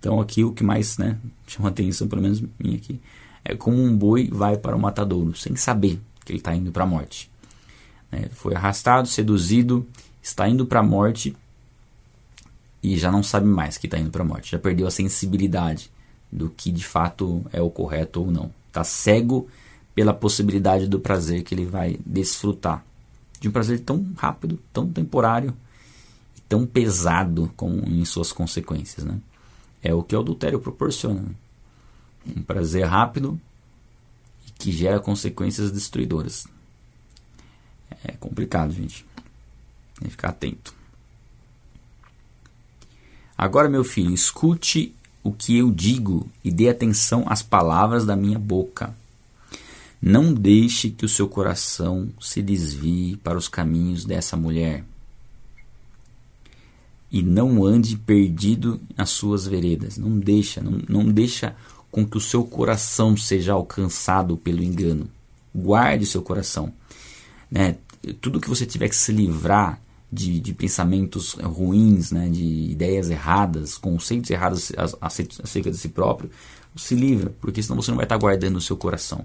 Então 0.00 0.18
aqui 0.18 0.42
o 0.42 0.52
que 0.52 0.64
mais 0.64 0.96
né, 0.96 1.18
chama 1.46 1.68
atenção, 1.68 2.08
pelo 2.08 2.22
menos 2.22 2.42
minha 2.58 2.76
aqui, 2.76 2.98
é 3.44 3.54
como 3.54 3.76
um 3.76 3.94
boi 3.94 4.30
vai 4.32 4.56
para 4.56 4.74
o 4.74 4.80
matadouro, 4.80 5.36
sem 5.36 5.54
saber 5.56 6.00
que 6.24 6.32
ele 6.32 6.38
está 6.38 6.54
indo 6.54 6.72
para 6.72 6.84
a 6.84 6.86
morte. 6.86 7.30
É, 8.10 8.30
foi 8.30 8.54
arrastado, 8.54 9.06
seduzido, 9.06 9.86
está 10.22 10.48
indo 10.48 10.64
para 10.64 10.80
a 10.80 10.82
morte 10.82 11.36
e 12.82 12.96
já 12.96 13.12
não 13.12 13.22
sabe 13.22 13.46
mais 13.46 13.76
que 13.76 13.86
está 13.86 13.98
indo 13.98 14.10
para 14.10 14.22
a 14.22 14.26
morte. 14.26 14.52
Já 14.52 14.58
perdeu 14.58 14.86
a 14.86 14.90
sensibilidade 14.90 15.90
do 16.32 16.48
que 16.48 16.72
de 16.72 16.82
fato 16.82 17.44
é 17.52 17.60
o 17.60 17.68
correto 17.68 18.22
ou 18.22 18.30
não. 18.30 18.50
Está 18.68 18.84
cego 18.84 19.48
pela 19.94 20.14
possibilidade 20.14 20.88
do 20.88 20.98
prazer 20.98 21.42
que 21.42 21.54
ele 21.54 21.66
vai 21.66 21.98
desfrutar. 22.06 22.82
De 23.40 23.48
um 23.48 23.52
prazer 23.52 23.80
tão 23.80 24.12
rápido, 24.16 24.58
tão 24.72 24.90
temporário 24.90 25.54
e 26.36 26.40
tão 26.42 26.66
pesado 26.66 27.52
como 27.56 27.76
em 27.88 28.04
suas 28.04 28.32
consequências. 28.32 29.04
Né? 29.04 29.18
É 29.82 29.92
o 29.92 30.02
que 30.02 30.16
o 30.16 30.20
adultério 30.20 30.58
proporciona. 30.58 31.20
Né? 31.20 31.34
Um 32.36 32.42
prazer 32.42 32.86
rápido 32.86 33.38
e 34.46 34.50
que 34.52 34.72
gera 34.72 34.98
consequências 34.98 35.70
destruidoras. 35.70 36.46
É 38.02 38.12
complicado, 38.12 38.72
gente. 38.72 39.04
Tem 39.98 40.04
que 40.04 40.10
ficar 40.10 40.30
atento. 40.30 40.74
Agora, 43.36 43.68
meu 43.68 43.84
filho, 43.84 44.12
escute 44.12 44.94
o 45.22 45.32
que 45.32 45.56
eu 45.56 45.70
digo 45.70 46.30
e 46.44 46.52
dê 46.52 46.68
atenção 46.68 47.24
às 47.26 47.42
palavras 47.42 48.04
da 48.04 48.14
minha 48.14 48.38
boca. 48.38 48.94
Não 50.06 50.34
deixe 50.34 50.90
que 50.90 51.06
o 51.06 51.08
seu 51.08 51.26
coração 51.26 52.10
se 52.20 52.42
desvie 52.42 53.16
para 53.16 53.38
os 53.38 53.48
caminhos 53.48 54.04
dessa 54.04 54.36
mulher. 54.36 54.84
E 57.10 57.22
não 57.22 57.64
ande 57.64 57.96
perdido 57.96 58.78
nas 58.94 59.08
suas 59.08 59.46
veredas. 59.46 59.96
Não 59.96 60.18
deixa, 60.18 60.60
não, 60.60 60.78
não 60.86 61.10
deixa 61.10 61.56
com 61.90 62.06
que 62.06 62.18
o 62.18 62.20
seu 62.20 62.44
coração 62.44 63.16
seja 63.16 63.54
alcançado 63.54 64.36
pelo 64.36 64.62
engano. 64.62 65.08
Guarde 65.54 66.04
seu 66.04 66.20
coração. 66.20 66.70
Né? 67.50 67.78
Tudo 68.20 68.42
que 68.42 68.48
você 68.50 68.66
tiver 68.66 68.90
que 68.90 68.96
se 68.96 69.10
livrar 69.10 69.80
de, 70.12 70.38
de 70.38 70.52
pensamentos 70.52 71.32
ruins, 71.32 72.12
né, 72.12 72.28
de 72.28 72.44
ideias 72.44 73.08
erradas, 73.08 73.78
conceitos 73.78 74.28
errados 74.28 74.70
acerca 75.00 75.70
de 75.70 75.78
si 75.78 75.88
próprio, 75.88 76.30
se 76.76 76.94
livra, 76.94 77.34
porque 77.40 77.62
senão 77.62 77.80
você 77.80 77.90
não 77.90 77.96
vai 77.96 78.04
estar 78.04 78.18
guardando 78.18 78.52
no 78.52 78.60
seu 78.60 78.76
coração. 78.76 79.24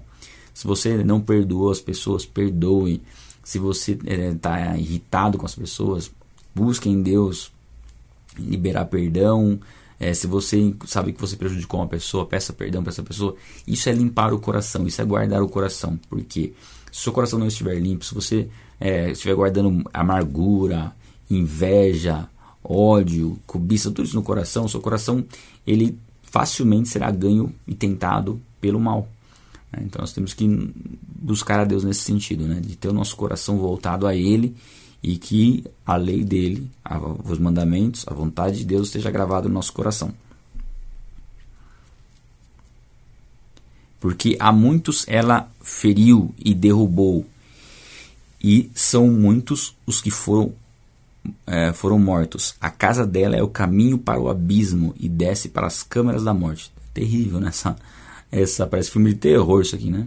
Se 0.54 0.66
você 0.66 1.02
não 1.04 1.20
perdoou 1.20 1.70
as 1.70 1.80
pessoas, 1.80 2.26
perdoe. 2.26 3.02
se 3.42 3.58
você 3.58 3.98
está 4.30 4.60
é, 4.60 4.78
irritado 4.78 5.38
com 5.38 5.46
as 5.46 5.54
pessoas, 5.54 6.10
busque 6.54 6.88
em 6.88 7.02
Deus 7.02 7.52
liberar 8.38 8.86
perdão. 8.86 9.58
É, 9.98 10.14
se 10.14 10.26
você 10.26 10.74
sabe 10.86 11.12
que 11.12 11.20
você 11.20 11.36
prejudicou 11.36 11.80
uma 11.80 11.86
pessoa, 11.86 12.24
peça 12.24 12.52
perdão 12.52 12.82
para 12.82 12.90
essa 12.90 13.02
pessoa. 13.02 13.34
Isso 13.66 13.88
é 13.88 13.92
limpar 13.92 14.32
o 14.32 14.38
coração, 14.38 14.86
isso 14.86 15.00
é 15.00 15.04
guardar 15.04 15.42
o 15.42 15.48
coração. 15.48 15.98
Porque 16.08 16.54
se 16.90 17.00
o 17.00 17.02
seu 17.02 17.12
coração 17.12 17.38
não 17.38 17.46
estiver 17.46 17.78
limpo, 17.78 18.04
se 18.04 18.14
você 18.14 18.48
é, 18.80 19.10
estiver 19.10 19.34
guardando 19.34 19.84
amargura, 19.92 20.92
inveja, 21.30 22.28
ódio, 22.64 23.38
cobiça, 23.46 23.90
tudo 23.90 24.06
isso 24.06 24.16
no 24.16 24.22
coração, 24.22 24.66
seu 24.66 24.80
coração 24.80 25.24
ele 25.66 25.98
facilmente 26.22 26.88
será 26.88 27.10
ganho 27.10 27.52
e 27.66 27.74
tentado 27.74 28.40
pelo 28.60 28.80
mal. 28.80 29.08
Né? 29.72 29.82
Então 29.84 30.00
nós 30.00 30.12
temos 30.12 30.34
que 30.34 30.46
buscar 31.04 31.60
a 31.60 31.64
Deus 31.64 31.84
nesse 31.84 32.00
sentido, 32.00 32.46
né? 32.46 32.60
de 32.60 32.76
ter 32.76 32.88
o 32.88 32.92
nosso 32.92 33.16
coração 33.16 33.58
voltado 33.58 34.06
a 34.06 34.14
Ele 34.14 34.54
e 35.02 35.16
que 35.16 35.64
a 35.84 35.96
lei 35.96 36.22
dele, 36.22 36.70
os 37.24 37.38
mandamentos, 37.38 38.04
a 38.06 38.14
vontade 38.14 38.58
de 38.58 38.64
Deus 38.64 38.88
esteja 38.88 39.10
gravado 39.10 39.48
no 39.48 39.54
nosso 39.54 39.72
coração. 39.72 40.12
Porque 43.98 44.36
a 44.40 44.52
muitos 44.52 45.04
ela 45.08 45.50
feriu 45.62 46.34
e 46.38 46.54
derrubou, 46.54 47.26
e 48.42 48.70
são 48.74 49.08
muitos 49.08 49.76
os 49.86 50.00
que 50.00 50.10
foram 50.10 50.52
é, 51.46 51.72
foram 51.72 51.98
mortos. 51.98 52.54
A 52.58 52.70
casa 52.70 53.06
dela 53.06 53.36
é 53.36 53.42
o 53.42 53.48
caminho 53.48 53.98
para 53.98 54.18
o 54.18 54.30
abismo 54.30 54.94
e 54.98 55.06
desce 55.06 55.50
para 55.50 55.66
as 55.66 55.82
câmaras 55.82 56.24
da 56.24 56.32
morte. 56.32 56.72
Terrível, 56.94 57.38
né? 57.38 57.50
Essa, 58.30 58.66
parece 58.66 58.90
filme 58.90 59.12
de 59.12 59.18
terror 59.18 59.60
isso 59.60 59.74
aqui, 59.74 59.90
né? 59.90 60.06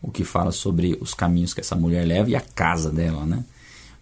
O 0.00 0.10
que 0.10 0.24
fala 0.24 0.52
sobre 0.52 0.96
os 1.00 1.14
caminhos 1.14 1.54
que 1.54 1.60
essa 1.60 1.76
mulher 1.76 2.06
leva 2.06 2.30
e 2.30 2.36
a 2.36 2.40
casa 2.40 2.90
dela, 2.90 3.24
né? 3.24 3.44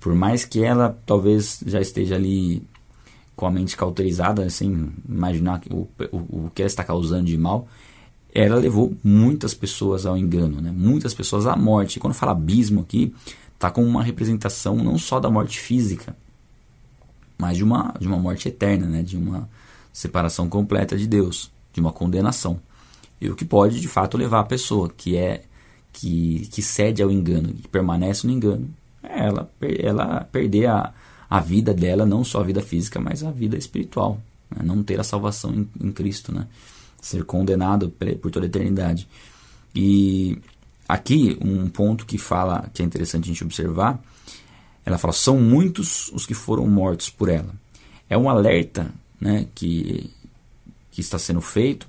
Por 0.01 0.15
mais 0.15 0.45
que 0.45 0.63
ela 0.63 0.99
talvez 1.07 1.63
já 1.65 1.81
esteja 1.81 2.17
ali 2.17 2.63
com 3.37 3.47
a 3.47 3.51
mente 3.51 3.77
cauterizada, 3.77 4.49
sem 4.51 4.91
imaginar 5.09 5.63
o, 5.71 5.89
o, 6.11 6.47
o 6.47 6.53
que 6.55 6.63
ela 6.63 6.67
está 6.67 6.85
causando 6.85 7.27
de 7.27 7.37
mal, 7.37 7.69
ela 8.35 8.57
levou 8.57 8.97
muitas 9.05 9.55
pessoas 9.55 10.07
ao 10.07 10.17
engano, 10.17 10.61
né? 10.61 10.73
muitas 10.75 11.13
pessoas 11.13 11.47
à 11.47 11.55
morte. 11.55 11.97
E 11.97 12.01
quando 12.01 12.15
fala 12.15 12.33
abismo 12.33 12.81
aqui, 12.81 13.15
está 13.55 13.71
como 13.71 13.87
uma 13.87 14.03
representação 14.03 14.77
não 14.77 14.97
só 14.97 15.21
da 15.21 15.31
morte 15.31 15.61
física, 15.61 16.17
mas 17.37 17.57
de 17.57 17.65
uma, 17.65 17.95
de 18.01 18.09
uma 18.09 18.19
morte 18.19 18.49
eterna, 18.49 18.87
né? 18.87 19.03
de 19.03 19.17
uma 19.17 19.49
separação 19.93 20.49
completa 20.49 20.97
de 20.97 21.07
Deus, 21.07 21.52
de 21.73 21.81
uma 21.81 21.93
condenação. 21.93 22.61
E 23.21 23.29
o 23.29 23.37
que 23.37 23.45
pode 23.45 23.81
de 23.81 23.89
fato 23.89 24.17
levar 24.17 24.41
a 24.41 24.45
pessoa 24.45 24.91
que 24.97 25.17
é 25.17 25.43
que, 25.93 26.49
que 26.51 26.63
cede 26.63 27.03
ao 27.03 27.11
engano, 27.11 27.53
que 27.53 27.69
permanece 27.69 28.27
no 28.27 28.33
engano, 28.33 28.69
é 29.03 29.27
ela, 29.27 29.51
ela 29.61 30.29
perder 30.33 30.67
a, 30.67 30.93
a 31.29 31.41
vida 31.41 31.73
dela, 31.73 32.07
não 32.07 32.25
só 32.25 32.41
a 32.41 32.45
vida 32.45 32.61
física, 32.61 33.01
mas 33.01 33.23
a 33.23 33.31
vida 33.31 33.57
espiritual. 33.57 34.21
Né? 34.51 34.63
Não 34.65 34.83
ter 34.83 34.99
a 34.99 35.05
salvação 35.05 35.55
em, 35.55 35.69
em 35.81 35.93
Cristo, 35.93 36.33
né? 36.33 36.47
ser 37.01 37.25
condenado 37.25 37.91
por 38.21 38.31
toda 38.31 38.47
a 38.47 38.49
eternidade. 38.49 39.09
E 39.75 40.39
Aqui, 40.93 41.39
um 41.41 41.71
ponto 41.71 42.05
que 42.05 42.19
fala 42.19 42.69
que 42.75 42.83
é 42.83 42.85
interessante 42.85 43.25
a 43.25 43.29
gente 43.29 43.43
observar, 43.43 43.99
ela 44.85 44.99
fala: 44.99 45.15
são 45.15 45.41
muitos 45.41 46.09
os 46.09 46.27
que 46.27 46.35
foram 46.35 46.67
mortos 46.67 47.09
por 47.09 47.31
ela. 47.31 47.55
É 48.11 48.19
um 48.19 48.29
alerta 48.29 48.93
né, 49.19 49.47
que, 49.55 50.11
que 50.93 51.01
está 51.01 51.19
sendo 51.19 51.41
feito 51.41 51.89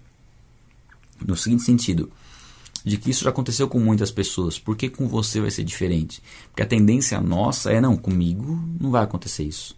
no 1.23 1.37
seguinte 1.37 1.61
sentido: 1.61 2.11
de 2.83 2.97
que 2.97 3.11
isso 3.11 3.23
já 3.23 3.29
aconteceu 3.29 3.67
com 3.67 3.79
muitas 3.79 4.09
pessoas, 4.09 4.57
por 4.57 4.75
que 4.75 4.89
com 4.89 5.07
você 5.07 5.39
vai 5.39 5.51
ser 5.51 5.63
diferente? 5.63 6.23
Porque 6.49 6.63
a 6.63 6.67
tendência 6.67 7.21
nossa 7.21 7.71
é: 7.71 7.79
não, 7.79 7.95
comigo 7.95 8.59
não 8.79 8.89
vai 8.89 9.03
acontecer 9.03 9.43
isso. 9.43 9.75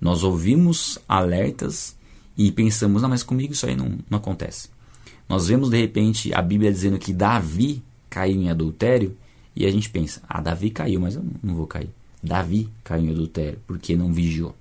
Nós 0.00 0.24
ouvimos 0.24 0.98
alertas 1.08 1.96
e 2.36 2.50
pensamos: 2.50 3.02
não, 3.02 3.08
mas 3.08 3.22
comigo 3.22 3.52
isso 3.52 3.66
aí 3.66 3.76
não, 3.76 3.98
não 4.10 4.18
acontece. 4.18 4.68
Nós 5.28 5.46
vemos 5.46 5.70
de 5.70 5.80
repente 5.80 6.34
a 6.34 6.42
Bíblia 6.42 6.72
dizendo 6.72 6.98
que 6.98 7.12
Davi 7.12 7.82
caiu 8.10 8.42
em 8.42 8.50
adultério 8.50 9.16
e 9.56 9.64
a 9.64 9.70
gente 9.70 9.88
pensa, 9.88 10.20
ah, 10.28 10.40
Davi 10.40 10.70
caiu, 10.70 11.00
mas 11.00 11.14
eu 11.14 11.24
não 11.42 11.54
vou 11.54 11.66
cair. 11.66 11.90
Davi 12.22 12.68
caiu 12.82 13.04
em 13.04 13.10
adultério 13.10 13.58
porque 13.66 13.96
não 13.96 14.12
vigiou. 14.12 14.54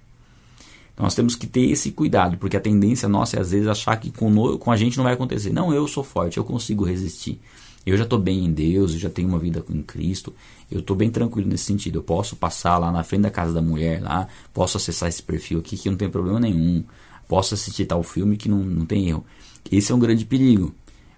Então 0.94 1.04
nós 1.06 1.16
temos 1.16 1.36
que 1.36 1.48
ter 1.48 1.72
esse 1.72 1.92
cuidado, 1.92 2.38
porque 2.38 2.56
a 2.56 2.62
tendência 2.62 3.10
nossa 3.10 3.38
é 3.38 3.40
às 3.40 3.52
vezes 3.52 3.68
achar 3.68 3.96
que 3.98 4.12
com, 4.12 4.58
com 4.58 4.72
a 4.72 4.78
gente 4.78 4.98
não 4.98 5.04
vai 5.04 5.14
acontecer. 5.14 5.52
Não, 5.52 5.74
eu 5.74 5.88
sou 5.88 6.04
forte, 6.04 6.38
eu 6.38 6.44
consigo 6.44 6.86
resistir. 6.86 7.40
Eu 7.86 7.98
já 7.98 8.04
estou 8.04 8.20
bem 8.20 8.46
em 8.46 8.54
Deus, 8.54 8.94
eu 8.94 9.00
já 9.00 9.10
tenho 9.10 9.28
uma 9.28 9.40
vida 9.40 9.64
em 9.70 9.82
Cristo, 9.82 10.34
eu 10.72 10.80
estou 10.80 10.96
bem 10.96 11.10
tranquilo 11.10 11.50
nesse 11.50 11.66
sentido. 11.66 12.00
Eu 12.00 12.04
posso 12.04 12.36
passar 12.36 12.78
lá 12.78 12.92
na 12.92 13.04
frente 13.04 13.24
da 13.24 13.32
casa 13.32 13.54
da 13.54 13.62
mulher, 13.62 14.02
lá, 14.02 14.28
posso 14.54 14.78
acessar 14.78 15.10
esse 15.10 15.22
perfil 15.22 15.60
aqui 15.60 15.76
que 15.76 15.90
não 15.90 15.98
tem 15.98 16.10
problema 16.10 16.40
nenhum, 16.40 16.84
posso 17.28 17.54
assistir 17.54 17.86
tal 17.86 18.02
filme 18.04 18.38
que 18.38 18.48
não, 18.48 18.60
não 18.60 18.86
tem 18.86 19.10
erro. 19.10 19.26
Esse 19.70 19.92
é 19.92 19.96
um 19.96 20.00
grande 20.00 20.26
perigo, 20.26 20.74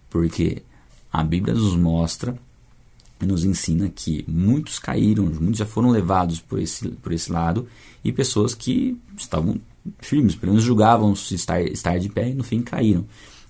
porque 0.10 0.64
a 1.12 1.24
Bíblia 1.24 1.54
nos 1.54 1.76
mostra 1.76 2.36
nos 3.22 3.46
ensina 3.46 3.90
que 3.90 4.26
muitos 4.28 4.80
caíram, 4.80 5.26
muitos 5.26 5.60
já 5.60 5.66
foram 5.66 5.90
levados 5.90 6.40
por 6.40 6.60
esse, 6.60 6.90
por 6.90 7.14
esse 7.14 7.32
lado 7.32 7.68
e 8.04 8.12
pessoas 8.12 8.54
que 8.54 8.98
estavam 9.18 9.60
firmes, 10.00 10.36
pelo 10.36 10.52
menos 10.52 10.66
julgavam-se 10.66 11.36
estar, 11.36 11.62
estar 11.62 11.98
de 11.98 12.10
pé 12.10 12.30
e 12.30 12.34
no 12.34 12.44
fim 12.44 12.62
caíram. 12.62 13.06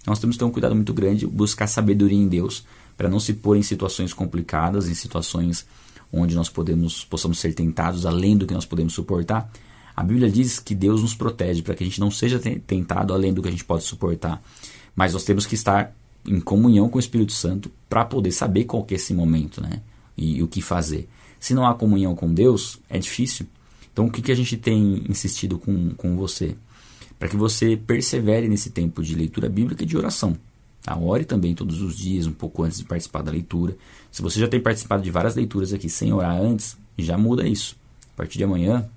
Nós 0.05 0.19
temos 0.19 0.35
que 0.35 0.39
ter 0.39 0.45
um 0.45 0.51
cuidado 0.51 0.75
muito 0.75 0.93
grande, 0.93 1.25
buscar 1.25 1.67
sabedoria 1.67 2.17
em 2.17 2.27
Deus 2.27 2.63
para 2.95 3.09
não 3.09 3.19
se 3.19 3.33
pôr 3.33 3.57
em 3.57 3.63
situações 3.63 4.13
complicadas, 4.13 4.87
em 4.87 4.93
situações 4.93 5.65
onde 6.11 6.35
nós 6.35 6.49
podemos, 6.49 7.03
possamos 7.03 7.39
ser 7.39 7.53
tentados 7.53 8.05
além 8.05 8.37
do 8.37 8.45
que 8.45 8.53
nós 8.53 8.65
podemos 8.65 8.93
suportar. 8.93 9.51
A 9.95 10.03
Bíblia 10.03 10.29
diz 10.29 10.59
que 10.59 10.75
Deus 10.75 11.01
nos 11.01 11.15
protege 11.15 11.61
para 11.61 11.73
que 11.73 11.83
a 11.83 11.87
gente 11.87 11.99
não 11.99 12.11
seja 12.11 12.39
tentado 12.67 13.13
além 13.13 13.33
do 13.33 13.41
que 13.41 13.47
a 13.47 13.51
gente 13.51 13.63
pode 13.63 13.83
suportar. 13.83 14.41
Mas 14.95 15.13
nós 15.13 15.23
temos 15.23 15.45
que 15.45 15.55
estar 15.55 15.93
em 16.27 16.39
comunhão 16.39 16.89
com 16.89 16.97
o 16.97 16.99
Espírito 16.99 17.31
Santo 17.31 17.71
para 17.89 18.05
poder 18.05 18.31
saber 18.31 18.65
qual 18.65 18.85
é 18.89 18.93
esse 18.93 19.13
momento, 19.13 19.61
né? 19.61 19.81
E, 20.17 20.37
e, 20.37 20.43
o 20.43 20.47
que 20.47 20.61
fazer. 20.61 21.07
Se 21.39 21.53
não 21.53 21.65
há 21.65 21.73
comunhão 21.73 22.15
com 22.15 22.33
Deus, 22.33 22.79
é 22.89 22.97
difícil. 22.97 23.45
Então, 23.91 24.05
o 24.05 24.11
que, 24.11 24.21
que 24.21 24.31
a 24.31 24.35
gente 24.35 24.57
tem 24.57 25.03
insistido 25.09 25.57
com, 25.57 25.91
com 25.91 26.15
você? 26.15 26.55
Para 27.19 27.29
que 27.29 27.35
você 27.35 27.77
persevere 27.77 28.47
nesse 28.47 28.69
tempo 28.69 29.03
de 29.03 29.15
leitura 29.15 29.49
bíblica 29.49 29.83
e 29.83 29.85
de 29.85 29.97
oração. 29.97 30.35
Tá? 30.81 30.97
Ore 30.97 31.25
também 31.25 31.55
todos 31.55 31.81
os 31.81 31.97
dias, 31.97 32.27
um 32.27 32.31
pouco 32.31 32.63
antes 32.63 32.77
de 32.77 32.85
participar 32.85 33.21
da 33.21 33.31
leitura. 33.31 33.75
Se 34.11 34.21
você 34.21 34.39
já 34.39 34.47
tem 34.47 34.59
participado 34.59 35.03
de 35.03 35.11
várias 35.11 35.35
leituras 35.35 35.73
aqui 35.73 35.89
sem 35.89 36.13
orar 36.13 36.39
antes, 36.39 36.77
já 36.97 37.17
muda 37.17 37.47
isso. 37.47 37.75
A 38.13 38.17
partir 38.17 38.37
de 38.37 38.43
amanhã, 38.43 38.87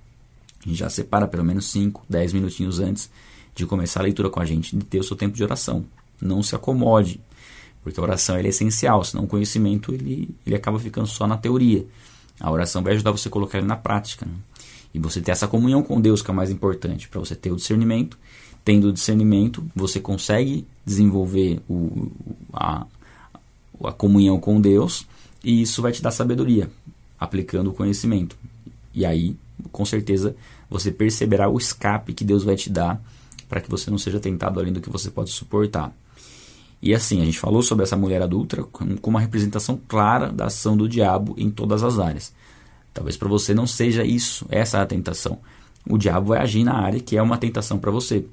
já 0.66 0.88
separa 0.90 1.26
pelo 1.26 1.44
menos 1.44 1.70
5, 1.70 2.04
10 2.08 2.32
minutinhos 2.32 2.78
antes 2.78 3.10
de 3.54 3.66
começar 3.66 4.00
a 4.00 4.04
leitura 4.04 4.30
com 4.30 4.40
a 4.40 4.44
gente, 4.44 4.76
de 4.76 4.84
ter 4.84 5.00
o 5.00 5.04
seu 5.04 5.16
tempo 5.16 5.36
de 5.36 5.42
oração. 5.42 5.84
Não 6.20 6.42
se 6.42 6.54
acomode, 6.54 7.20
porque 7.82 7.98
a 7.98 8.02
oração 8.02 8.36
é 8.36 8.46
essencial, 8.46 9.04
senão 9.04 9.24
o 9.24 9.28
conhecimento 9.28 9.94
ele, 9.94 10.34
ele 10.46 10.56
acaba 10.56 10.78
ficando 10.78 11.06
só 11.06 11.26
na 11.26 11.36
teoria. 11.36 11.86
A 12.40 12.50
oração 12.50 12.82
vai 12.82 12.94
ajudar 12.94 13.10
você 13.10 13.28
a 13.28 13.30
colocar 13.30 13.58
ele 13.58 13.66
na 13.66 13.76
prática. 13.76 14.26
Né? 14.26 14.32
E 14.92 14.98
você 14.98 15.20
ter 15.20 15.32
essa 15.32 15.48
comunhão 15.48 15.82
com 15.82 16.00
Deus 16.00 16.22
que 16.22 16.30
é 16.30 16.34
mais 16.34 16.50
importante, 16.50 17.08
para 17.08 17.20
você 17.20 17.34
ter 17.34 17.50
o 17.50 17.56
discernimento. 17.56 18.18
Tendo 18.64 18.88
o 18.88 18.92
discernimento, 18.92 19.64
você 19.74 20.00
consegue 20.00 20.66
desenvolver 20.84 21.60
o, 21.68 22.10
a, 22.52 22.86
a 23.84 23.92
comunhão 23.92 24.38
com 24.38 24.60
Deus 24.60 25.06
e 25.42 25.62
isso 25.62 25.80
vai 25.80 25.92
te 25.92 26.02
dar 26.02 26.10
sabedoria, 26.10 26.70
aplicando 27.18 27.70
o 27.70 27.72
conhecimento. 27.72 28.36
E 28.92 29.06
aí, 29.06 29.36
com 29.72 29.84
certeza, 29.84 30.36
você 30.68 30.90
perceberá 30.90 31.48
o 31.48 31.56
escape 31.56 32.12
que 32.12 32.24
Deus 32.24 32.44
vai 32.44 32.56
te 32.56 32.68
dar 32.68 33.00
para 33.48 33.60
que 33.60 33.70
você 33.70 33.90
não 33.90 33.98
seja 33.98 34.20
tentado 34.20 34.60
além 34.60 34.72
do 34.72 34.80
que 34.80 34.90
você 34.90 35.10
pode 35.10 35.30
suportar. 35.30 35.94
E 36.80 36.94
assim, 36.94 37.20
a 37.20 37.24
gente 37.24 37.38
falou 37.38 37.62
sobre 37.62 37.84
essa 37.84 37.96
mulher 37.96 38.22
adulta 38.22 38.62
como 38.62 38.98
uma 39.04 39.20
representação 39.20 39.80
clara 39.88 40.30
da 40.30 40.46
ação 40.46 40.76
do 40.76 40.88
diabo 40.88 41.34
em 41.36 41.50
todas 41.50 41.82
as 41.82 41.98
áreas. 41.98 42.32
Talvez 42.94 43.16
para 43.16 43.28
você 43.28 43.52
não 43.52 43.66
seja 43.66 44.04
isso, 44.04 44.46
essa 44.48 44.78
é 44.78 44.80
a 44.82 44.86
tentação. 44.86 45.38
O 45.88 45.98
diabo 45.98 46.28
vai 46.28 46.40
agir 46.40 46.64
na 46.64 46.74
área 46.74 47.00
que 47.00 47.16
é 47.16 47.22
uma 47.22 47.38
tentação 47.38 47.78
para 47.78 47.90
você. 47.90 48.24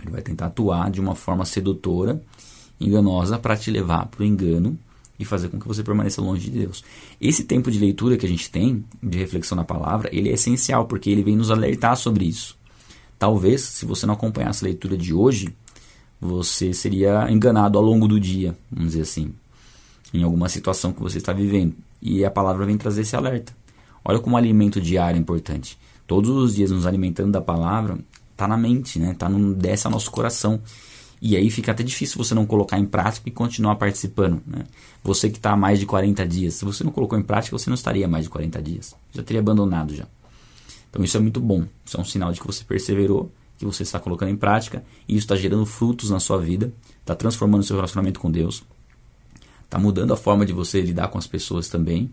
Ele 0.00 0.10
vai 0.10 0.22
tentar 0.22 0.46
atuar 0.46 0.90
de 0.90 1.00
uma 1.00 1.14
forma 1.14 1.44
sedutora, 1.44 2.20
enganosa, 2.80 3.38
para 3.38 3.56
te 3.56 3.70
levar 3.70 4.06
para 4.06 4.22
o 4.22 4.26
engano 4.26 4.78
e 5.18 5.24
fazer 5.24 5.48
com 5.48 5.60
que 5.60 5.68
você 5.68 5.82
permaneça 5.82 6.22
longe 6.22 6.50
de 6.50 6.58
Deus. 6.58 6.82
Esse 7.20 7.44
tempo 7.44 7.70
de 7.70 7.78
leitura 7.78 8.16
que 8.16 8.24
a 8.24 8.28
gente 8.28 8.50
tem, 8.50 8.82
de 9.02 9.18
reflexão 9.18 9.54
na 9.54 9.64
palavra, 9.64 10.08
ele 10.12 10.30
é 10.30 10.32
essencial, 10.32 10.86
porque 10.86 11.10
ele 11.10 11.22
vem 11.22 11.36
nos 11.36 11.50
alertar 11.50 11.94
sobre 11.96 12.24
isso. 12.24 12.58
Talvez, 13.18 13.60
se 13.60 13.84
você 13.84 14.06
não 14.06 14.14
acompanhasse 14.14 14.64
a 14.64 14.68
leitura 14.68 14.96
de 14.96 15.12
hoje, 15.12 15.54
você 16.20 16.72
seria 16.74 17.30
enganado 17.30 17.78
ao 17.78 17.84
longo 17.84 18.06
do 18.06 18.20
dia, 18.20 18.56
vamos 18.70 18.92
dizer 18.92 19.02
assim, 19.02 19.32
em 20.12 20.22
alguma 20.22 20.48
situação 20.48 20.92
que 20.92 21.00
você 21.00 21.18
está 21.18 21.32
vivendo. 21.32 21.74
E 22.02 22.24
a 22.24 22.30
palavra 22.30 22.66
vem 22.66 22.76
trazer 22.76 23.02
esse 23.02 23.16
alerta. 23.16 23.52
Olha 24.04 24.18
como 24.18 24.36
o 24.36 24.38
alimento 24.38 24.80
diário 24.80 25.16
é 25.16 25.20
importante. 25.20 25.78
Todos 26.06 26.30
os 26.30 26.54
dias 26.54 26.70
nos 26.70 26.86
alimentando 26.86 27.32
da 27.32 27.40
palavra, 27.40 27.98
está 28.32 28.48
na 28.48 28.56
mente, 28.56 28.98
né? 28.98 29.14
Tá 29.14 29.28
no, 29.28 29.54
desce 29.54 29.86
ao 29.86 29.92
nosso 29.92 30.10
coração. 30.10 30.60
E 31.22 31.36
aí 31.36 31.50
fica 31.50 31.72
até 31.72 31.82
difícil 31.82 32.16
você 32.16 32.34
não 32.34 32.46
colocar 32.46 32.78
em 32.78 32.86
prática 32.86 33.28
e 33.28 33.32
continuar 33.32 33.76
participando. 33.76 34.42
Né? 34.46 34.64
Você 35.04 35.28
que 35.28 35.36
está 35.36 35.52
há 35.52 35.56
mais 35.56 35.78
de 35.78 35.84
40 35.84 36.26
dias, 36.26 36.54
se 36.54 36.64
você 36.64 36.82
não 36.82 36.90
colocou 36.90 37.18
em 37.18 37.22
prática, 37.22 37.56
você 37.56 37.68
não 37.68 37.74
estaria 37.74 38.08
mais 38.08 38.24
de 38.24 38.30
40 38.30 38.62
dias. 38.62 38.96
Já 39.12 39.22
teria 39.22 39.40
abandonado 39.40 39.94
já. 39.94 40.06
Então 40.88 41.04
isso 41.04 41.16
é 41.16 41.20
muito 41.20 41.38
bom. 41.38 41.66
Isso 41.84 41.98
é 41.98 42.00
um 42.00 42.04
sinal 42.04 42.32
de 42.32 42.40
que 42.40 42.46
você 42.46 42.64
perseverou, 42.64 43.30
que 43.60 43.66
você 43.66 43.82
está 43.82 44.00
colocando 44.00 44.30
em 44.30 44.36
prática 44.36 44.82
e 45.06 45.14
isso 45.14 45.24
está 45.24 45.36
gerando 45.36 45.66
frutos 45.66 46.10
na 46.10 46.18
sua 46.18 46.38
vida, 46.38 46.72
está 47.00 47.14
transformando 47.14 47.60
o 47.60 47.64
seu 47.64 47.76
relacionamento 47.76 48.18
com 48.18 48.30
Deus, 48.30 48.64
está 49.62 49.78
mudando 49.78 50.12
a 50.12 50.16
forma 50.16 50.46
de 50.46 50.52
você 50.52 50.80
lidar 50.80 51.08
com 51.08 51.18
as 51.18 51.26
pessoas 51.26 51.68
também. 51.68 52.10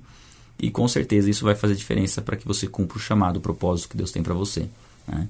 E 0.59 0.69
com 0.69 0.87
certeza 0.87 1.29
isso 1.29 1.45
vai 1.45 1.55
fazer 1.55 1.75
diferença 1.75 2.21
para 2.21 2.35
que 2.35 2.45
você 2.45 2.67
cumpra 2.67 2.97
o 2.97 2.99
chamado, 2.99 3.37
o 3.37 3.41
propósito 3.41 3.89
que 3.89 3.97
Deus 3.97 4.11
tem 4.11 4.21
para 4.21 4.33
você. 4.33 4.67
Né? 5.07 5.29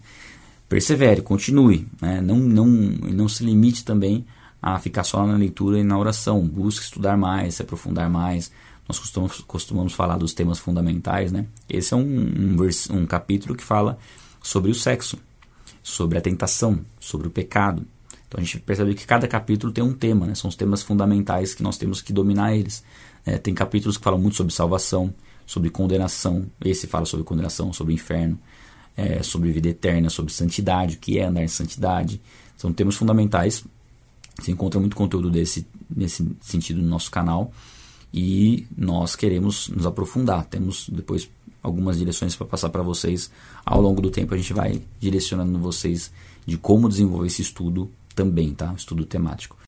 persevere, 0.68 1.22
continue. 1.22 1.88
Né? 2.02 2.20
Não, 2.20 2.38
não, 2.38 2.66
não 2.66 3.30
se 3.30 3.44
limite 3.44 3.86
também 3.86 4.26
a 4.62 4.80
ficar 4.80 5.04
só 5.04 5.26
na 5.26 5.38
leitura 5.38 5.80
e 5.80 5.84
na 5.84 5.98
oração. 5.98 6.46
Busque 6.48 6.86
estudar 6.86 7.16
mais, 7.16 7.56
se 7.56 7.62
aprofundar 7.62 8.10
mais. 8.10 8.52
Nós 8.88 8.98
costumamos, 8.98 9.42
costumamos 9.42 9.94
falar 9.94 10.18
dos 10.18 10.34
temas 10.34 10.58
fundamentais. 10.60 11.32
Né? 11.32 11.46
Esse 11.70 11.94
é 11.94 11.98
um, 11.98 12.02
um, 12.02 12.58
vers, 12.58 12.90
um 12.90 13.06
capítulo 13.06 13.56
que 13.56 13.64
fala 13.64 14.00
sobre 14.42 14.72
o 14.72 14.76
sexo, 14.76 15.18
sobre 15.88 16.18
a 16.18 16.22
tentação, 16.22 16.82
sobre 17.00 17.28
o 17.28 17.32
pecado. 17.32 17.86
Então 18.28 18.42
a 18.42 18.44
gente 18.44 18.60
percebe 18.60 18.94
que 18.94 19.08
cada 19.08 19.26
capítulo 19.28 19.72
tem 19.72 19.82
um 19.82 19.94
tema, 19.94 20.26
né? 20.28 20.36
são 20.36 20.50
os 20.50 20.56
temas 20.56 20.84
fundamentais 20.84 21.54
que 21.54 21.64
nós 21.64 21.78
temos 21.78 22.02
que 22.02 22.12
dominar 22.12 22.54
eles. 22.54 22.84
É, 23.26 23.38
tem 23.38 23.54
capítulos 23.54 23.98
que 23.98 24.04
falam 24.04 24.20
muito 24.20 24.36
sobre 24.36 24.54
salvação, 24.54 25.14
sobre 25.46 25.70
condenação. 25.70 26.46
Esse 26.64 26.88
fala 26.88 27.06
sobre 27.06 27.26
condenação, 27.26 27.72
sobre 27.72 27.94
inferno 27.94 28.38
é, 28.98 29.22
sobre 29.22 29.52
vida 29.52 29.70
eterna, 29.70 30.10
sobre 30.10 30.34
santidade, 30.34 30.96
o 30.96 31.00
que 31.00 31.20
é 31.20 31.26
andar 31.26 31.44
em 31.44 31.48
santidade. 31.48 32.20
São 32.58 32.74
temas 32.74 32.96
fundamentais. 32.96 33.64
Você 34.42 34.52
encontra 34.52 34.80
muito 34.80 34.96
conteúdo 34.96 35.30
desse, 35.30 35.68
nesse 35.90 36.28
sentido 36.42 36.82
no 36.82 36.90
nosso 36.90 37.12
canal. 37.12 37.54
E 38.20 38.66
nós 38.76 39.16
queremos 39.16 39.70
nos 39.70 39.86
aprofundar. 39.86 40.44
Temos 40.46 40.90
depois 40.90 41.30
algumas 41.62 42.00
direções 42.00 42.36
para 42.36 42.48
passar 42.48 42.70
para 42.70 42.82
vocês. 42.82 43.30
Ao 43.66 43.80
longo 43.80 44.02
do 44.02 44.10
tempo 44.10 44.34
a 44.34 44.38
gente 44.38 44.54
vai 44.54 44.82
direcionando 45.00 45.60
vocês 45.60 46.12
de 46.44 46.58
como 46.58 46.90
desenvolver 46.90 47.28
esse 47.28 47.44
estudo 47.44 47.92
também, 48.16 48.56
tá? 48.56 48.74
Estudo 48.76 49.06
temático. 49.06 49.56